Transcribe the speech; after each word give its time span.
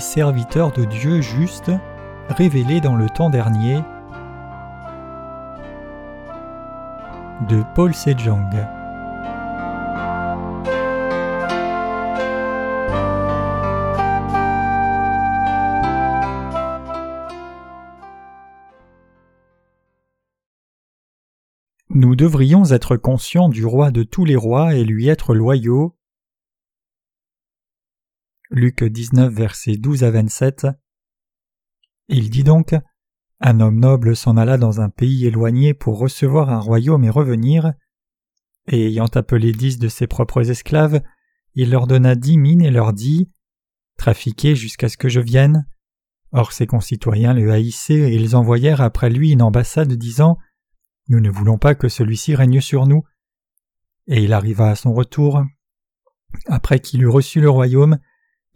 serviteurs 0.00 0.72
de 0.72 0.84
Dieu 0.84 1.20
juste, 1.20 1.70
révélés 2.28 2.80
dans 2.80 2.96
le 2.96 3.08
temps 3.08 3.30
dernier. 3.30 3.82
De 7.48 7.62
Paul 7.74 7.94
Sejong. 7.94 8.66
Nous 21.98 22.14
devrions 22.14 22.64
être 22.72 22.98
conscients 22.98 23.48
du 23.48 23.64
roi 23.64 23.90
de 23.90 24.02
tous 24.02 24.26
les 24.26 24.36
rois 24.36 24.74
et 24.74 24.84
lui 24.84 25.08
être 25.08 25.34
loyaux. 25.34 25.95
Luc 28.58 28.82
19, 28.82 29.30
versets 29.30 29.76
12 29.76 30.02
à 30.02 30.10
27. 30.10 30.66
Il 32.08 32.30
dit 32.30 32.42
donc 32.42 32.74
Un 33.38 33.60
homme 33.60 33.78
noble 33.78 34.16
s'en 34.16 34.38
alla 34.38 34.56
dans 34.56 34.80
un 34.80 34.88
pays 34.88 35.26
éloigné 35.26 35.74
pour 35.74 35.98
recevoir 35.98 36.48
un 36.48 36.58
royaume 36.58 37.04
et 37.04 37.10
revenir. 37.10 37.74
Et 38.66 38.86
ayant 38.86 39.10
appelé 39.14 39.52
dix 39.52 39.78
de 39.78 39.88
ses 39.88 40.06
propres 40.06 40.50
esclaves, 40.50 41.02
il 41.54 41.68
leur 41.68 41.86
donna 41.86 42.14
dix 42.14 42.38
mines 42.38 42.62
et 42.62 42.70
leur 42.70 42.94
dit 42.94 43.30
Trafiquez 43.98 44.56
jusqu'à 44.56 44.88
ce 44.88 44.96
que 44.96 45.10
je 45.10 45.20
vienne. 45.20 45.68
Or 46.32 46.52
ses 46.52 46.66
concitoyens 46.66 47.34
le 47.34 47.52
haïssaient 47.52 48.10
et 48.10 48.14
ils 48.14 48.36
envoyèrent 48.36 48.80
après 48.80 49.10
lui 49.10 49.32
une 49.32 49.42
ambassade 49.42 49.92
disant 49.92 50.38
nous 51.08 51.20
ne 51.20 51.28
voulons 51.28 51.58
pas 51.58 51.74
que 51.74 51.90
celui-ci 51.90 52.34
règne 52.34 52.62
sur 52.62 52.86
nous. 52.86 53.04
Et 54.06 54.24
il 54.24 54.32
arriva 54.32 54.70
à 54.70 54.76
son 54.76 54.94
retour, 54.94 55.44
après 56.46 56.80
qu'il 56.80 57.02
eut 57.02 57.06
reçu 57.06 57.42
le 57.42 57.50
royaume, 57.50 57.98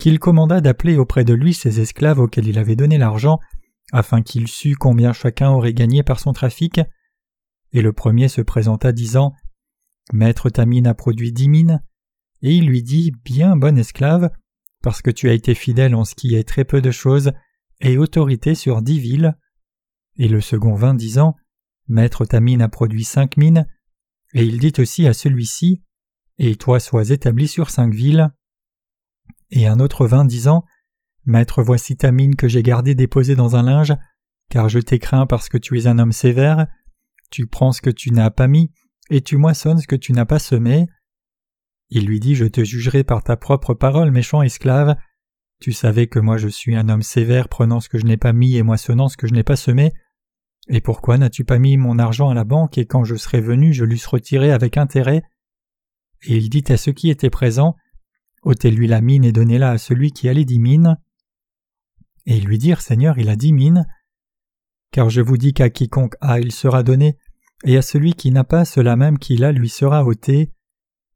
qu'il 0.00 0.18
commanda 0.18 0.60
d'appeler 0.60 0.96
auprès 0.96 1.24
de 1.24 1.34
lui 1.34 1.54
ses 1.54 1.78
esclaves 1.78 2.18
auxquels 2.18 2.48
il 2.48 2.58
avait 2.58 2.74
donné 2.74 2.98
l'argent, 2.98 3.38
afin 3.92 4.22
qu'il 4.22 4.48
sût 4.48 4.74
combien 4.74 5.12
chacun 5.12 5.50
aurait 5.50 5.74
gagné 5.74 6.02
par 6.02 6.18
son 6.18 6.32
trafic. 6.32 6.80
Et 7.72 7.82
le 7.82 7.92
premier 7.92 8.26
se 8.26 8.40
présenta 8.40 8.90
disant 8.90 9.32
Maître 10.12 10.50
ta 10.50 10.66
mine 10.66 10.88
a 10.88 10.94
produit 10.94 11.32
dix 11.32 11.48
mines. 11.48 11.82
Et 12.42 12.54
il 12.54 12.66
lui 12.66 12.82
dit 12.82 13.12
Bien 13.24 13.56
bon 13.56 13.78
esclave, 13.78 14.30
parce 14.82 15.02
que 15.02 15.10
tu 15.10 15.28
as 15.28 15.34
été 15.34 15.54
fidèle 15.54 15.94
en 15.94 16.04
ce 16.04 16.14
qui 16.14 16.34
est 16.34 16.48
très 16.48 16.64
peu 16.64 16.80
de 16.80 16.90
choses, 16.90 17.30
et 17.80 17.98
autorité 17.98 18.54
sur 18.54 18.82
dix 18.82 18.98
villes. 18.98 19.36
Et 20.16 20.28
le 20.28 20.40
second 20.40 20.74
vint 20.74 20.94
disant 20.94 21.36
Maître 21.86 22.24
ta 22.24 22.40
mine 22.40 22.62
a 22.62 22.68
produit 22.68 23.04
cinq 23.04 23.36
mines, 23.36 23.66
et 24.32 24.44
il 24.44 24.58
dit 24.58 24.72
aussi 24.78 25.06
à 25.06 25.12
celui-ci 25.12 25.82
Et 26.38 26.56
toi 26.56 26.80
sois 26.80 27.10
établi 27.10 27.46
sur 27.46 27.70
cinq 27.70 27.92
villes. 27.92 28.30
Et 29.50 29.66
un 29.66 29.80
autre 29.80 30.06
vint 30.06 30.24
disant 30.24 30.64
Maître, 31.24 31.62
voici 31.62 31.96
ta 31.96 32.12
mine 32.12 32.36
que 32.36 32.48
j'ai 32.48 32.62
gardée 32.62 32.94
déposée 32.94 33.36
dans 33.36 33.56
un 33.56 33.62
linge, 33.62 33.94
car 34.48 34.68
je 34.68 34.78
t'ai 34.78 34.98
craint 34.98 35.26
parce 35.26 35.48
que 35.48 35.58
tu 35.58 35.78
es 35.78 35.86
un 35.86 35.98
homme 35.98 36.12
sévère. 36.12 36.66
Tu 37.30 37.46
prends 37.46 37.72
ce 37.72 37.82
que 37.82 37.90
tu 37.90 38.10
n'as 38.10 38.30
pas 38.30 38.48
mis, 38.48 38.72
et 39.10 39.20
tu 39.20 39.36
moissonnes 39.36 39.78
ce 39.78 39.86
que 39.86 39.96
tu 39.96 40.12
n'as 40.12 40.24
pas 40.24 40.38
semé. 40.38 40.86
Il 41.90 42.06
lui 42.06 42.20
dit 42.20 42.34
Je 42.34 42.46
te 42.46 42.64
jugerai 42.64 43.04
par 43.04 43.22
ta 43.22 43.36
propre 43.36 43.74
parole, 43.74 44.10
méchant 44.10 44.42
esclave. 44.42 44.96
Tu 45.60 45.72
savais 45.72 46.06
que 46.06 46.18
moi 46.18 46.38
je 46.38 46.48
suis 46.48 46.74
un 46.74 46.88
homme 46.88 47.02
sévère, 47.02 47.48
prenant 47.48 47.80
ce 47.80 47.88
que 47.88 47.98
je 47.98 48.06
n'ai 48.06 48.16
pas 48.16 48.32
mis 48.32 48.56
et 48.56 48.62
moissonnant 48.62 49.08
ce 49.08 49.16
que 49.16 49.26
je 49.26 49.34
n'ai 49.34 49.42
pas 49.42 49.56
semé. 49.56 49.92
Et 50.68 50.80
pourquoi 50.80 51.18
n'as-tu 51.18 51.44
pas 51.44 51.58
mis 51.58 51.76
mon 51.76 51.98
argent 51.98 52.30
à 52.30 52.34
la 52.34 52.44
banque 52.44 52.78
et 52.78 52.86
quand 52.86 53.04
je 53.04 53.16
serais 53.16 53.40
venu 53.40 53.72
je 53.72 53.84
l'eusse 53.84 54.06
retiré 54.06 54.52
avec 54.52 54.76
intérêt 54.76 55.22
Et 56.22 56.36
il 56.36 56.48
dit 56.48 56.64
à 56.68 56.77
ceux 56.77 56.92
qui 56.92 57.10
étaient 57.10 57.30
présents 57.30 57.77
ôtez-lui 58.42 58.86
la 58.86 59.01
mine 59.01 59.24
et 59.24 59.33
donnez-la 59.33 59.73
à 59.73 59.78
celui 59.78 60.12
qui 60.12 60.28
a 60.28 60.33
les 60.33 60.45
dix 60.45 60.58
mines. 60.58 60.98
Et 62.27 62.40
lui 62.40 62.58
dirent 62.58 62.80
Seigneur, 62.80 63.18
il 63.18 63.28
a 63.28 63.36
dix 63.36 63.52
mines. 63.52 63.86
Car 64.92 65.11
je 65.11 65.20
vous 65.20 65.36
dis 65.36 65.52
qu'à 65.52 65.70
quiconque 65.70 66.17
a, 66.20 66.40
il 66.40 66.52
sera 66.52 66.83
donné, 66.83 67.17
et 67.64 67.77
à 67.77 67.83
celui 67.83 68.14
qui 68.14 68.30
n'a 68.30 68.45
pas, 68.45 68.64
cela 68.64 68.96
même 68.96 69.18
qu'il 69.18 69.45
a 69.45 69.52
lui 69.52 69.68
sera 69.68 70.05
ôté. 70.05 70.52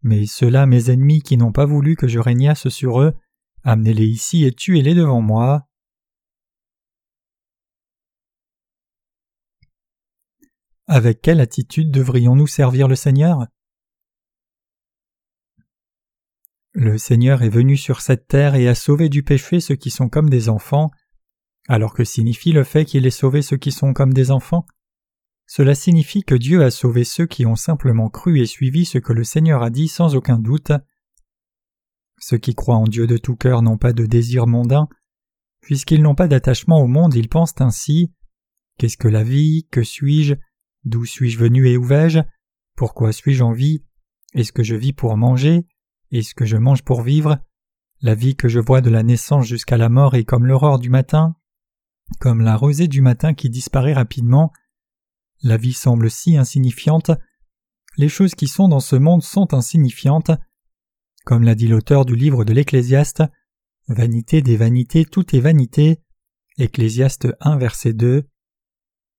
Mais 0.02 0.26
ceux-là, 0.26 0.66
mes 0.66 0.90
ennemis, 0.90 1.22
qui 1.22 1.36
n'ont 1.36 1.52
pas 1.52 1.64
voulu 1.66 1.96
que 1.96 2.06
je 2.06 2.18
régnasse 2.18 2.68
sur 2.68 3.00
eux, 3.00 3.14
amenez-les 3.62 4.06
ici 4.06 4.44
et 4.44 4.52
tuez-les 4.52 4.94
devant 4.94 5.22
moi. 5.22 5.66
Avec 10.86 11.22
quelle 11.22 11.40
attitude 11.40 11.90
devrions-nous 11.90 12.46
servir 12.46 12.88
le 12.88 12.94
Seigneur? 12.94 13.46
Le 16.76 16.98
Seigneur 16.98 17.44
est 17.44 17.50
venu 17.50 17.76
sur 17.76 18.00
cette 18.00 18.26
terre 18.26 18.56
et 18.56 18.66
a 18.66 18.74
sauvé 18.74 19.08
du 19.08 19.22
péché 19.22 19.60
ceux 19.60 19.76
qui 19.76 19.90
sont 19.90 20.08
comme 20.08 20.28
des 20.28 20.48
enfants. 20.48 20.90
Alors 21.68 21.94
que 21.94 22.02
signifie 22.02 22.50
le 22.50 22.64
fait 22.64 22.84
qu'il 22.84 23.06
ait 23.06 23.10
sauvé 23.10 23.42
ceux 23.42 23.56
qui 23.56 23.70
sont 23.70 23.92
comme 23.92 24.12
des 24.12 24.32
enfants? 24.32 24.66
Cela 25.46 25.76
signifie 25.76 26.24
que 26.24 26.34
Dieu 26.34 26.64
a 26.64 26.72
sauvé 26.72 27.04
ceux 27.04 27.26
qui 27.26 27.46
ont 27.46 27.54
simplement 27.54 28.10
cru 28.10 28.40
et 28.40 28.46
suivi 28.46 28.86
ce 28.86 28.98
que 28.98 29.12
le 29.12 29.22
Seigneur 29.22 29.62
a 29.62 29.70
dit 29.70 29.86
sans 29.86 30.16
aucun 30.16 30.40
doute. 30.40 30.72
Ceux 32.18 32.38
qui 32.38 32.56
croient 32.56 32.74
en 32.74 32.88
Dieu 32.88 33.06
de 33.06 33.18
tout 33.18 33.36
cœur 33.36 33.62
n'ont 33.62 33.78
pas 33.78 33.92
de 33.92 34.04
désir 34.04 34.48
mondain. 34.48 34.88
Puisqu'ils 35.60 36.02
n'ont 36.02 36.16
pas 36.16 36.26
d'attachement 36.26 36.80
au 36.80 36.88
monde, 36.88 37.14
ils 37.14 37.28
pensent 37.28 37.54
ainsi. 37.60 38.12
Qu'est-ce 38.78 38.96
que 38.96 39.06
la 39.06 39.22
vie? 39.22 39.68
Que 39.70 39.84
suis-je? 39.84 40.34
D'où 40.84 41.04
suis-je 41.04 41.38
venu 41.38 41.68
et 41.68 41.76
où 41.76 41.84
vais-je? 41.84 42.18
Pourquoi 42.74 43.12
suis-je 43.12 43.44
en 43.44 43.52
vie? 43.52 43.84
Est-ce 44.34 44.52
que 44.52 44.64
je 44.64 44.74
vis 44.74 44.92
pour 44.92 45.16
manger? 45.16 45.68
Est-ce 46.14 46.32
que 46.32 46.44
je 46.44 46.56
mange 46.56 46.84
pour 46.84 47.02
vivre 47.02 47.40
La 48.00 48.14
vie 48.14 48.36
que 48.36 48.46
je 48.46 48.60
vois 48.60 48.80
de 48.80 48.88
la 48.88 49.02
naissance 49.02 49.46
jusqu'à 49.46 49.76
la 49.76 49.88
mort 49.88 50.14
est 50.14 50.22
comme 50.22 50.46
l'aurore 50.46 50.78
du 50.78 50.88
matin, 50.88 51.34
comme 52.20 52.40
la 52.40 52.54
rosée 52.54 52.86
du 52.86 53.00
matin 53.00 53.34
qui 53.34 53.50
disparaît 53.50 53.94
rapidement. 53.94 54.52
La 55.42 55.56
vie 55.56 55.72
semble 55.72 56.08
si 56.12 56.36
insignifiante. 56.36 57.10
Les 57.96 58.08
choses 58.08 58.36
qui 58.36 58.46
sont 58.46 58.68
dans 58.68 58.78
ce 58.78 58.94
monde 58.94 59.24
sont 59.24 59.54
insignifiantes. 59.54 60.30
Comme 61.24 61.42
l'a 61.42 61.56
dit 61.56 61.66
l'auteur 61.66 62.04
du 62.04 62.14
livre 62.14 62.44
de 62.44 62.52
l'Ecclésiaste, 62.52 63.24
Vanité 63.88 64.40
des 64.40 64.56
vanités, 64.56 65.04
tout 65.04 65.34
est 65.34 65.40
vanité. 65.40 66.00
Ecclésiaste 66.58 67.26
1 67.40 67.56
verset 67.58 67.92
2. 67.92 68.22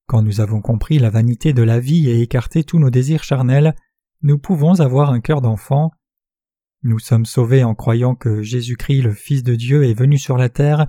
Quand 0.08 0.22
nous 0.22 0.40
avons 0.40 0.62
compris 0.62 0.98
la 1.00 1.10
vanité 1.10 1.52
de 1.52 1.62
la 1.62 1.82
vie 1.82 2.10
et 2.10 2.22
écarté 2.22 2.64
tous 2.64 2.80
nos 2.80 2.90
désirs 2.90 3.26
charnels, 3.26 3.76
nous 4.22 4.38
pouvons 4.38 4.80
avoir 4.80 5.10
un 5.10 5.20
cœur 5.20 5.42
d'enfant. 5.42 5.92
Nous 6.88 7.00
sommes 7.00 7.26
sauvés 7.26 7.64
en 7.64 7.74
croyant 7.74 8.14
que 8.14 8.44
Jésus-Christ, 8.44 9.02
le 9.02 9.14
Fils 9.16 9.42
de 9.42 9.56
Dieu, 9.56 9.86
est 9.86 9.96
venu 9.96 10.20
sur 10.20 10.38
la 10.38 10.50
terre, 10.50 10.86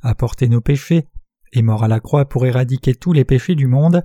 a 0.00 0.14
porté 0.14 0.46
nos 0.48 0.60
péchés, 0.60 1.08
est 1.52 1.62
mort 1.62 1.82
à 1.82 1.88
la 1.88 1.98
croix 1.98 2.28
pour 2.28 2.46
éradiquer 2.46 2.94
tous 2.94 3.12
les 3.12 3.24
péchés 3.24 3.56
du 3.56 3.66
monde. 3.66 4.04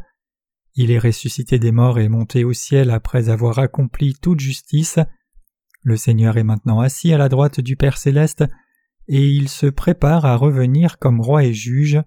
Il 0.74 0.90
est 0.90 0.98
ressuscité 0.98 1.60
des 1.60 1.72
morts 1.72 2.00
et 2.00 2.10
monté 2.10 2.44
au 2.44 2.54
ciel 2.54 2.90
après 2.90 3.30
avoir 3.30 3.60
accompli 3.60 4.16
toute 4.16 4.40
justice. 4.40 4.98
Le 5.84 5.98
Seigneur 5.98 6.38
est 6.38 6.44
maintenant 6.44 6.80
assis 6.80 7.14
à 7.14 7.20
la 7.20 7.30
droite 7.30 7.60
du 7.60 7.76
Père 7.76 8.00
céleste, 8.00 8.44
et 9.08 9.30
il 9.30 9.48
se 9.48 9.68
prépare 9.68 10.26
à 10.26 10.38
revenir 10.38 10.98
comme 10.98 11.22
roi 11.22 11.44
et 11.44 11.54
juge. 11.54 12.02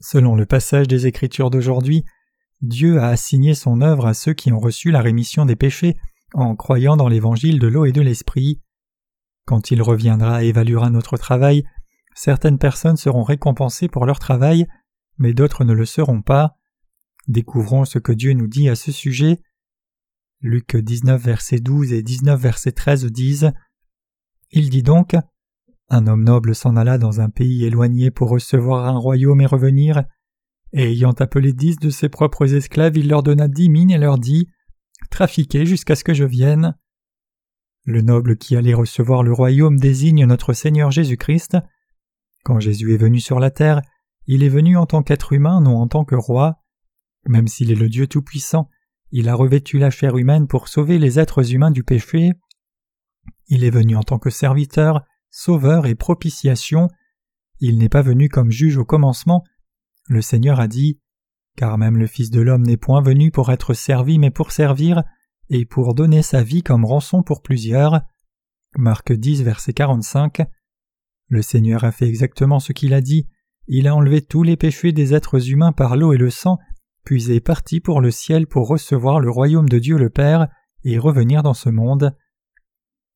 Selon 0.00 0.34
le 0.34 0.44
passage 0.44 0.86
des 0.86 1.06
Écritures 1.06 1.48
d'aujourd'hui, 1.48 2.04
Dieu 2.60 2.98
a 2.98 3.08
assigné 3.08 3.54
son 3.54 3.80
œuvre 3.80 4.04
à 4.04 4.12
ceux 4.12 4.34
qui 4.34 4.52
ont 4.52 4.60
reçu 4.60 4.90
la 4.90 5.00
rémission 5.00 5.46
des 5.46 5.56
péchés 5.56 5.96
en 6.34 6.56
croyant 6.56 6.96
dans 6.96 7.08
l'évangile 7.08 7.58
de 7.58 7.66
l'eau 7.66 7.84
et 7.84 7.92
de 7.92 8.00
l'esprit. 8.00 8.60
Quand 9.44 9.70
il 9.70 9.82
reviendra 9.82 10.44
et 10.44 10.48
évaluera 10.48 10.90
notre 10.90 11.16
travail, 11.16 11.64
certaines 12.14 12.58
personnes 12.58 12.96
seront 12.96 13.22
récompensées 13.22 13.88
pour 13.88 14.06
leur 14.06 14.18
travail, 14.18 14.66
mais 15.18 15.32
d'autres 15.32 15.64
ne 15.64 15.72
le 15.72 15.84
seront 15.84 16.22
pas. 16.22 16.56
Découvrons 17.28 17.84
ce 17.84 17.98
que 17.98 18.12
Dieu 18.12 18.32
nous 18.32 18.48
dit 18.48 18.68
à 18.68 18.76
ce 18.76 18.92
sujet. 18.92 19.40
Luc 20.40 20.76
19 20.76 21.22
verset 21.22 21.58
12 21.58 21.92
et 21.92 22.02
19 22.02 22.40
verset 22.40 22.72
13 22.72 23.06
disent 23.06 23.52
Il 24.50 24.70
dit 24.70 24.82
donc 24.82 25.16
un 25.88 26.08
homme 26.08 26.24
noble 26.24 26.54
s'en 26.54 26.76
alla 26.76 26.98
dans 26.98 27.20
un 27.20 27.30
pays 27.30 27.64
éloigné 27.64 28.10
pour 28.10 28.28
recevoir 28.28 28.86
un 28.86 28.98
royaume 28.98 29.40
et 29.40 29.46
revenir, 29.46 30.02
et 30.72 30.90
ayant 30.90 31.12
appelé 31.12 31.52
dix 31.52 31.78
de 31.78 31.90
ses 31.90 32.08
propres 32.08 32.54
esclaves, 32.54 32.96
il 32.96 33.08
leur 33.08 33.22
donna 33.22 33.46
dix 33.46 33.68
mines 33.68 33.92
et 33.92 33.98
leur 33.98 34.18
dit 34.18 34.48
Trafiquez 35.10 35.66
jusqu'à 35.66 35.96
ce 35.96 36.04
que 36.04 36.14
je 36.14 36.24
vienne. 36.24 36.76
Le 37.84 38.02
noble 38.02 38.36
qui 38.36 38.56
allait 38.56 38.74
recevoir 38.74 39.22
le 39.22 39.32
royaume 39.32 39.78
désigne 39.78 40.26
notre 40.26 40.52
Seigneur 40.52 40.90
Jésus-Christ. 40.90 41.56
Quand 42.44 42.58
Jésus 42.60 42.92
est 42.94 42.98
venu 42.98 43.20
sur 43.20 43.38
la 43.38 43.50
terre, 43.50 43.80
il 44.26 44.42
est 44.42 44.48
venu 44.48 44.76
en 44.76 44.86
tant 44.86 45.02
qu'être 45.02 45.32
humain, 45.32 45.60
non 45.60 45.76
en 45.76 45.86
tant 45.86 46.04
que 46.04 46.16
roi. 46.16 46.62
Même 47.26 47.46
s'il 47.48 47.70
est 47.70 47.76
le 47.76 47.88
Dieu 47.88 48.06
Tout-Puissant, 48.06 48.68
il 49.12 49.28
a 49.28 49.34
revêtu 49.34 49.78
la 49.78 49.90
chair 49.90 50.16
humaine 50.16 50.48
pour 50.48 50.68
sauver 50.68 50.98
les 50.98 51.18
êtres 51.18 51.52
humains 51.54 51.70
du 51.70 51.84
péché. 51.84 52.32
Il 53.48 53.64
est 53.64 53.70
venu 53.70 53.96
en 53.96 54.02
tant 54.02 54.18
que 54.18 54.30
serviteur, 54.30 55.04
sauveur 55.30 55.86
et 55.86 55.94
propitiation. 55.94 56.88
Il 57.60 57.78
n'est 57.78 57.88
pas 57.88 58.02
venu 58.02 58.28
comme 58.28 58.50
juge 58.50 58.76
au 58.76 58.84
commencement. 58.84 59.44
Le 60.08 60.22
Seigneur 60.22 60.58
a 60.58 60.66
dit 60.66 61.00
Car 61.56 61.78
même 61.78 61.96
le 61.96 62.06
Fils 62.06 62.30
de 62.30 62.40
l'homme 62.40 62.66
n'est 62.66 62.76
point 62.76 63.00
venu 63.00 63.30
pour 63.30 63.50
être 63.50 63.74
servi, 63.74 64.18
mais 64.18 64.30
pour 64.30 64.52
servir, 64.52 65.02
et 65.48 65.64
pour 65.64 65.94
donner 65.94 66.22
sa 66.22 66.42
vie 66.42 66.62
comme 66.62 66.84
rançon 66.84 67.22
pour 67.22 67.42
plusieurs. 67.42 68.02
Marc 68.76 69.12
10, 69.12 69.42
verset 69.42 69.72
45. 69.72 70.42
Le 71.28 71.42
Seigneur 71.42 71.84
a 71.84 71.92
fait 71.92 72.06
exactement 72.06 72.60
ce 72.60 72.72
qu'il 72.72 72.94
a 72.94 73.00
dit, 73.00 73.26
il 73.68 73.88
a 73.88 73.94
enlevé 73.94 74.22
tous 74.22 74.42
les 74.42 74.56
péchés 74.56 74.92
des 74.92 75.14
êtres 75.14 75.50
humains 75.50 75.72
par 75.72 75.96
l'eau 75.96 76.12
et 76.12 76.18
le 76.18 76.30
sang, 76.30 76.58
puis 77.04 77.32
est 77.32 77.40
parti 77.40 77.80
pour 77.80 78.00
le 78.00 78.10
ciel 78.10 78.46
pour 78.46 78.68
recevoir 78.68 79.18
le 79.18 79.30
royaume 79.30 79.68
de 79.68 79.78
Dieu 79.78 79.96
le 79.96 80.10
Père 80.10 80.48
et 80.84 80.98
revenir 80.98 81.42
dans 81.42 81.54
ce 81.54 81.68
monde. 81.68 82.16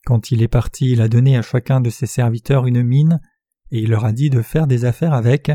Quand 0.06 0.30
il 0.30 0.42
est 0.42 0.48
parti, 0.48 0.90
il 0.90 1.02
a 1.02 1.08
donné 1.08 1.36
à 1.36 1.42
chacun 1.42 1.80
de 1.80 1.90
ses 1.90 2.06
serviteurs 2.06 2.66
une 2.66 2.82
mine, 2.82 3.20
et 3.70 3.80
il 3.80 3.90
leur 3.90 4.04
a 4.04 4.12
dit 4.12 4.30
de 4.30 4.42
faire 4.42 4.66
des 4.66 4.84
affaires 4.84 5.12
avec. 5.12 5.52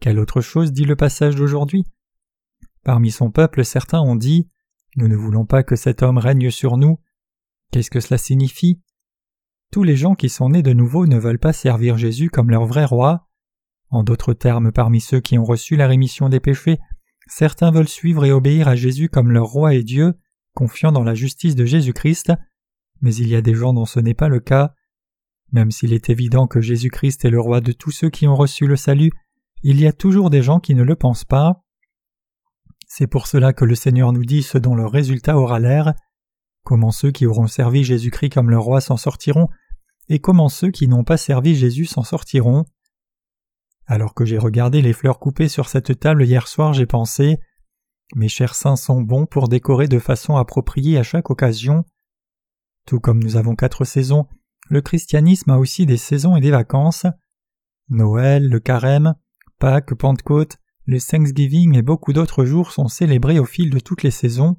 Quelle 0.00 0.18
autre 0.18 0.40
chose 0.40 0.72
dit 0.72 0.86
le 0.86 0.96
passage 0.96 1.36
d'aujourd'hui? 1.36 1.84
Parmi 2.84 3.10
son 3.10 3.30
peuple, 3.30 3.66
certains 3.66 4.00
ont 4.00 4.16
dit 4.16 4.48
Nous 4.96 5.08
ne 5.08 5.16
voulons 5.16 5.44
pas 5.44 5.62
que 5.62 5.76
cet 5.76 6.02
homme 6.02 6.16
règne 6.16 6.50
sur 6.50 6.78
nous. 6.78 6.98
Qu'est-ce 7.70 7.90
que 7.90 8.00
cela 8.00 8.16
signifie? 8.16 8.80
Tous 9.70 9.82
les 9.82 9.96
gens 9.96 10.14
qui 10.14 10.30
sont 10.30 10.48
nés 10.48 10.62
de 10.62 10.72
nouveau 10.72 11.06
ne 11.06 11.18
veulent 11.18 11.38
pas 11.38 11.52
servir 11.52 11.98
Jésus 11.98 12.30
comme 12.30 12.50
leur 12.50 12.64
vrai 12.64 12.86
roi. 12.86 13.28
En 13.90 14.02
d'autres 14.02 14.32
termes, 14.32 14.72
parmi 14.72 15.02
ceux 15.02 15.20
qui 15.20 15.38
ont 15.38 15.44
reçu 15.44 15.76
la 15.76 15.86
rémission 15.86 16.30
des 16.30 16.40
péchés, 16.40 16.78
certains 17.28 17.70
veulent 17.70 17.86
suivre 17.86 18.24
et 18.24 18.32
obéir 18.32 18.68
à 18.68 18.76
Jésus 18.76 19.10
comme 19.10 19.30
leur 19.30 19.46
roi 19.46 19.74
et 19.74 19.84
Dieu, 19.84 20.14
confiant 20.54 20.92
dans 20.92 21.04
la 21.04 21.14
justice 21.14 21.54
de 21.54 21.66
Jésus-Christ, 21.66 22.32
mais 23.02 23.14
il 23.14 23.28
y 23.28 23.36
a 23.36 23.42
des 23.42 23.54
gens 23.54 23.74
dont 23.74 23.84
ce 23.84 24.00
n'est 24.00 24.14
pas 24.14 24.28
le 24.28 24.40
cas. 24.40 24.74
Même 25.52 25.70
s'il 25.70 25.92
est 25.92 26.08
évident 26.08 26.46
que 26.46 26.62
Jésus-Christ 26.62 27.24
est 27.26 27.30
le 27.30 27.40
roi 27.40 27.60
de 27.60 27.72
tous 27.72 27.90
ceux 27.90 28.08
qui 28.08 28.26
ont 28.26 28.36
reçu 28.36 28.66
le 28.66 28.76
salut, 28.76 29.12
il 29.62 29.80
y 29.80 29.86
a 29.86 29.92
toujours 29.92 30.30
des 30.30 30.42
gens 30.42 30.60
qui 30.60 30.74
ne 30.74 30.82
le 30.82 30.96
pensent 30.96 31.24
pas. 31.24 31.64
C'est 32.86 33.06
pour 33.06 33.26
cela 33.26 33.52
que 33.52 33.64
le 33.64 33.74
Seigneur 33.74 34.12
nous 34.12 34.24
dit 34.24 34.42
ce 34.42 34.58
dont 34.58 34.74
le 34.74 34.86
résultat 34.86 35.36
aura 35.36 35.60
l'air, 35.60 35.94
comment 36.64 36.90
ceux 36.90 37.10
qui 37.10 37.26
auront 37.26 37.46
servi 37.46 37.84
Jésus-Christ 37.84 38.30
comme 38.30 38.50
leur 38.50 38.62
roi 38.62 38.80
s'en 38.80 38.96
sortiront, 38.96 39.48
et 40.08 40.18
comment 40.18 40.48
ceux 40.48 40.70
qui 40.70 40.88
n'ont 40.88 41.04
pas 41.04 41.16
servi 41.16 41.54
Jésus 41.54 41.86
s'en 41.86 42.02
sortiront. 42.02 42.64
Alors 43.86 44.14
que 44.14 44.24
j'ai 44.24 44.38
regardé 44.38 44.82
les 44.82 44.92
fleurs 44.92 45.18
coupées 45.18 45.48
sur 45.48 45.68
cette 45.68 45.98
table 45.98 46.24
hier 46.24 46.48
soir, 46.48 46.72
j'ai 46.72 46.86
pensé 46.86 47.38
Mes 48.16 48.28
chers 48.28 48.54
saints 48.54 48.76
sont 48.76 49.02
bons 49.02 49.26
pour 49.26 49.48
décorer 49.48 49.86
de 49.86 49.98
façon 49.98 50.36
appropriée 50.36 50.98
à 50.98 51.02
chaque 51.02 51.30
occasion. 51.30 51.84
Tout 52.86 52.98
comme 52.98 53.22
nous 53.22 53.36
avons 53.36 53.54
quatre 53.54 53.84
saisons, 53.84 54.26
le 54.68 54.80
christianisme 54.80 55.50
a 55.50 55.58
aussi 55.58 55.86
des 55.86 55.96
saisons 55.96 56.36
et 56.36 56.40
des 56.40 56.50
vacances. 56.50 57.06
Noël, 57.88 58.48
le 58.48 58.60
carême, 58.60 59.14
Pâques, 59.60 59.92
Pentecôte, 59.92 60.56
le 60.86 60.98
Thanksgiving 60.98 61.76
et 61.76 61.82
beaucoup 61.82 62.14
d'autres 62.14 62.46
jours 62.46 62.72
sont 62.72 62.88
célébrés 62.88 63.38
au 63.38 63.44
fil 63.44 63.68
de 63.68 63.78
toutes 63.78 64.02
les 64.02 64.10
saisons. 64.10 64.56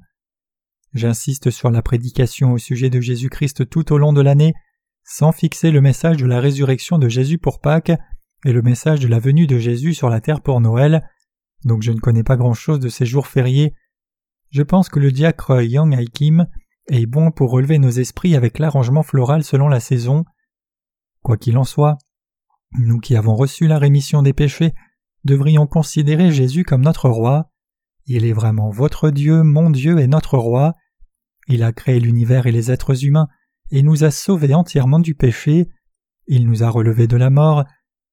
J'insiste 0.94 1.50
sur 1.50 1.70
la 1.70 1.82
prédication 1.82 2.52
au 2.52 2.58
sujet 2.58 2.88
de 2.88 3.00
Jésus-Christ 3.00 3.68
tout 3.68 3.92
au 3.92 3.98
long 3.98 4.12
de 4.12 4.20
l'année, 4.20 4.54
sans 5.02 5.32
fixer 5.32 5.72
le 5.72 5.80
message 5.80 6.18
de 6.18 6.26
la 6.26 6.38
résurrection 6.38 6.98
de 6.98 7.08
Jésus 7.08 7.38
pour 7.38 7.60
Pâques 7.60 7.90
et 8.44 8.52
le 8.52 8.62
message 8.62 9.00
de 9.00 9.08
la 9.08 9.18
venue 9.18 9.48
de 9.48 9.58
Jésus 9.58 9.92
sur 9.92 10.08
la 10.08 10.20
terre 10.20 10.40
pour 10.40 10.60
Noël, 10.60 11.02
donc 11.64 11.82
je 11.82 11.90
ne 11.90 11.98
connais 11.98 12.24
pas 12.24 12.36
grand-chose 12.36 12.78
de 12.78 12.88
ces 12.88 13.04
jours 13.04 13.26
fériés. 13.26 13.74
Je 14.50 14.62
pense 14.62 14.88
que 14.88 15.00
le 15.00 15.10
diacre 15.10 15.62
Yang 15.62 15.96
Haikim 15.96 16.46
est 16.88 17.06
bon 17.06 17.32
pour 17.32 17.50
relever 17.50 17.78
nos 17.78 17.90
esprits 17.90 18.36
avec 18.36 18.60
l'arrangement 18.60 19.02
floral 19.02 19.42
selon 19.42 19.66
la 19.66 19.80
saison. 19.80 20.24
Quoi 21.22 21.36
qu'il 21.38 21.58
en 21.58 21.64
soit, 21.64 21.98
nous 22.78 23.00
qui 23.00 23.16
avons 23.16 23.34
reçu 23.34 23.66
la 23.66 23.78
rémission 23.78 24.22
des 24.22 24.32
péchés 24.32 24.74
devrions 25.24 25.66
considérer 25.66 26.32
Jésus 26.32 26.64
comme 26.64 26.82
notre 26.82 27.08
roi. 27.08 27.50
Il 28.06 28.24
est 28.24 28.32
vraiment 28.32 28.70
votre 28.70 29.10
Dieu, 29.10 29.42
mon 29.42 29.70
Dieu 29.70 29.98
et 29.98 30.06
notre 30.06 30.38
roi. 30.38 30.74
Il 31.48 31.62
a 31.62 31.72
créé 31.72 32.00
l'univers 32.00 32.46
et 32.46 32.52
les 32.52 32.70
êtres 32.70 33.04
humains 33.04 33.28
et 33.70 33.82
nous 33.82 34.04
a 34.04 34.10
sauvés 34.10 34.54
entièrement 34.54 35.00
du 35.00 35.14
péché. 35.14 35.68
Il 36.26 36.46
nous 36.46 36.62
a 36.62 36.70
relevés 36.70 37.06
de 37.06 37.16
la 37.16 37.30
mort 37.30 37.64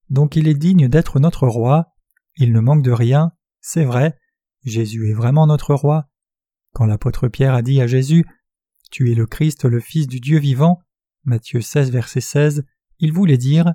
donc 0.09 0.35
il 0.35 0.47
est 0.47 0.55
digne 0.55 0.87
d'être 0.87 1.19
notre 1.19 1.47
roi. 1.47 1.93
Il 2.35 2.51
ne 2.51 2.59
manque 2.59 2.83
de 2.83 2.91
rien, 2.91 3.31
c'est 3.61 3.85
vrai. 3.85 4.17
Jésus 4.63 5.09
est 5.09 5.13
vraiment 5.13 5.47
notre 5.47 5.73
roi. 5.75 6.09
Quand 6.73 6.85
l'apôtre 6.85 7.27
Pierre 7.27 7.53
a 7.53 7.61
dit 7.61 7.81
à 7.81 7.87
Jésus 7.87 8.25
Tu 8.91 9.11
es 9.11 9.15
le 9.15 9.25
Christ, 9.25 9.65
le 9.65 9.79
Fils 9.79 10.07
du 10.07 10.19
Dieu 10.19 10.39
vivant, 10.39 10.81
Matthieu 11.25 11.61
16, 11.61 11.91
verset 11.91 12.21
16, 12.21 12.65
il 12.99 13.13
voulait 13.13 13.37
dire 13.37 13.73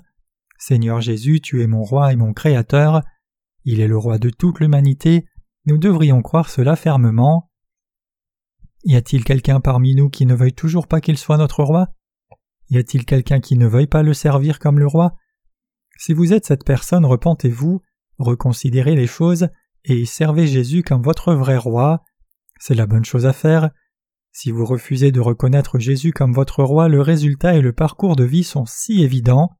Seigneur 0.59 1.01
Jésus, 1.01 1.41
tu 1.41 1.63
es 1.63 1.67
mon 1.67 1.83
roi 1.83 2.13
et 2.13 2.17
mon 2.17 2.33
Créateur. 2.33 3.03
Il 3.65 3.81
est 3.81 3.89
le 3.89 3.97
roi 3.97 4.19
de 4.19 4.31
toute 4.31 4.61
l'humanité. 4.61 5.27
Nous 5.67 5.79
devrions 5.79 6.23
croire 6.23 6.51
cela 6.51 6.77
fermement. 6.77 7.51
Y 8.85 8.97
a-t-il 8.97 9.25
quelqu'un 9.25 9.61
parmi 9.61 9.95
nous 9.95 10.11
qui 10.11 10.27
ne 10.27 10.35
veuille 10.35 10.53
toujours 10.53 10.87
pas 10.87 11.01
qu'il 11.01 11.17
soit 11.17 11.39
notre 11.39 11.63
roi? 11.63 11.89
Y 12.69 12.79
a-t-il 12.79 13.07
quelqu'un 13.07 13.41
qui 13.41 13.57
ne 13.57 13.67
veuille 13.67 13.87
pas 13.87 14.03
le 14.03 14.13
servir 14.13 14.59
comme 14.59 14.79
le 14.79 14.87
roi? 14.87 15.17
Si 15.97 16.13
vous 16.13 16.33
êtes 16.33 16.45
cette 16.45 16.65
personne, 16.65 17.07
repentez-vous, 17.07 17.81
reconsidérez 18.19 18.95
les 18.95 19.07
choses 19.07 19.49
et 19.85 20.05
servez 20.05 20.47
Jésus 20.47 20.83
comme 20.83 21.03
votre 21.03 21.35
vrai 21.35 21.57
roi. 21.57 22.03
C'est 22.59 22.75
la 22.75 22.87
bonne 22.87 23.05
chose 23.05 23.27
à 23.27 23.33
faire. 23.33 23.71
Si 24.33 24.51
vous 24.51 24.65
refusez 24.65 25.13
de 25.13 25.21
reconnaître 25.21 25.79
Jésus 25.79 26.13
comme 26.13 26.33
votre 26.33 26.63
roi, 26.63 26.89
le 26.89 27.01
résultat 27.01 27.55
et 27.55 27.61
le 27.61 27.73
parcours 27.73 28.17
de 28.17 28.25
vie 28.25 28.45
sont 28.45 28.67
si 28.67 29.03
évidents. 29.03 29.57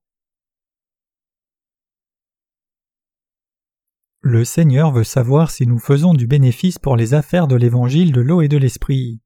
Le 4.27 4.43
Seigneur 4.43 4.91
veut 4.91 5.05
savoir 5.05 5.51
si 5.51 5.67
nous 5.67 5.79
faisons 5.79 6.15
du 6.15 6.27
bénéfice 6.27 6.79
pour 6.79 6.97
les 6.97 7.13
affaires 7.13 7.47
de 7.47 7.57
l'évangile 7.57 8.11
de 8.11 8.23
l'eau 8.23 8.41
et 8.41 8.49
de 8.49 8.57
l'esprit. 8.57 9.21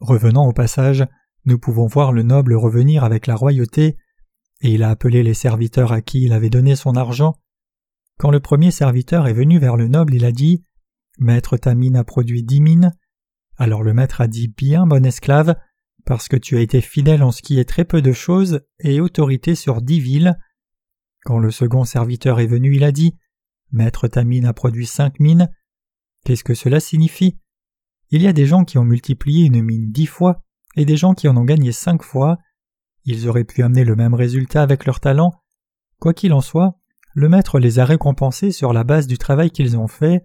Revenons 0.00 0.46
au 0.48 0.54
passage, 0.54 1.04
nous 1.44 1.58
pouvons 1.58 1.86
voir 1.86 2.12
le 2.12 2.22
noble 2.22 2.54
revenir 2.54 3.04
avec 3.04 3.26
la 3.26 3.34
royauté, 3.34 3.98
et 4.62 4.70
il 4.70 4.82
a 4.82 4.88
appelé 4.88 5.22
les 5.22 5.34
serviteurs 5.34 5.92
à 5.92 6.00
qui 6.00 6.22
il 6.22 6.32
avait 6.32 6.48
donné 6.48 6.76
son 6.76 6.96
argent. 6.96 7.34
Quand 8.18 8.30
le 8.30 8.40
premier 8.40 8.70
serviteur 8.70 9.26
est 9.26 9.34
venu 9.34 9.58
vers 9.58 9.76
le 9.76 9.86
noble, 9.86 10.14
il 10.14 10.24
a 10.24 10.32
dit 10.32 10.64
Maître, 11.18 11.58
ta 11.58 11.74
mine 11.74 11.96
a 11.96 12.04
produit 12.04 12.42
dix 12.42 12.62
mines. 12.62 12.96
Alors 13.58 13.82
le 13.82 13.92
maître 13.92 14.22
a 14.22 14.28
dit 14.28 14.48
Bien, 14.48 14.86
bon 14.86 15.04
esclave, 15.04 15.56
parce 16.06 16.26
que 16.26 16.38
tu 16.38 16.56
as 16.56 16.60
été 16.60 16.80
fidèle 16.80 17.22
en 17.22 17.32
ce 17.32 17.42
qui 17.42 17.60
est 17.60 17.68
très 17.68 17.84
peu 17.84 18.00
de 18.00 18.12
choses 18.12 18.62
et 18.78 19.02
autorité 19.02 19.54
sur 19.54 19.82
dix 19.82 20.00
villes. 20.00 20.38
Quand 21.24 21.38
le 21.38 21.50
second 21.50 21.84
serviteur 21.84 22.38
est 22.38 22.46
venu, 22.46 22.76
il 22.76 22.84
a 22.84 22.92
dit 22.92 23.16
Maître, 23.72 24.08
ta 24.08 24.24
mine 24.24 24.44
a 24.44 24.52
produit 24.52 24.86
cinq 24.86 25.18
mines. 25.20 25.50
Qu'est-ce 26.24 26.44
que 26.44 26.54
cela 26.54 26.80
signifie? 26.80 27.38
Il 28.10 28.22
y 28.22 28.28
a 28.28 28.32
des 28.32 28.46
gens 28.46 28.64
qui 28.64 28.78
ont 28.78 28.84
multiplié 28.84 29.46
une 29.46 29.62
mine 29.62 29.90
dix 29.90 30.06
fois, 30.06 30.42
et 30.76 30.84
des 30.84 30.96
gens 30.96 31.14
qui 31.14 31.26
en 31.28 31.36
ont 31.36 31.44
gagné 31.44 31.72
cinq 31.72 32.02
fois. 32.02 32.38
Ils 33.04 33.28
auraient 33.28 33.44
pu 33.44 33.62
amener 33.62 33.84
le 33.84 33.96
même 33.96 34.14
résultat 34.14 34.62
avec 34.62 34.84
leur 34.86 35.00
talent. 35.00 35.32
Quoi 35.98 36.14
qu'il 36.14 36.32
en 36.32 36.40
soit, 36.40 36.78
le 37.14 37.28
maître 37.28 37.58
les 37.58 37.78
a 37.78 37.84
récompensés 37.84 38.52
sur 38.52 38.72
la 38.72 38.84
base 38.84 39.06
du 39.06 39.18
travail 39.18 39.50
qu'ils 39.50 39.76
ont 39.78 39.88
fait. 39.88 40.22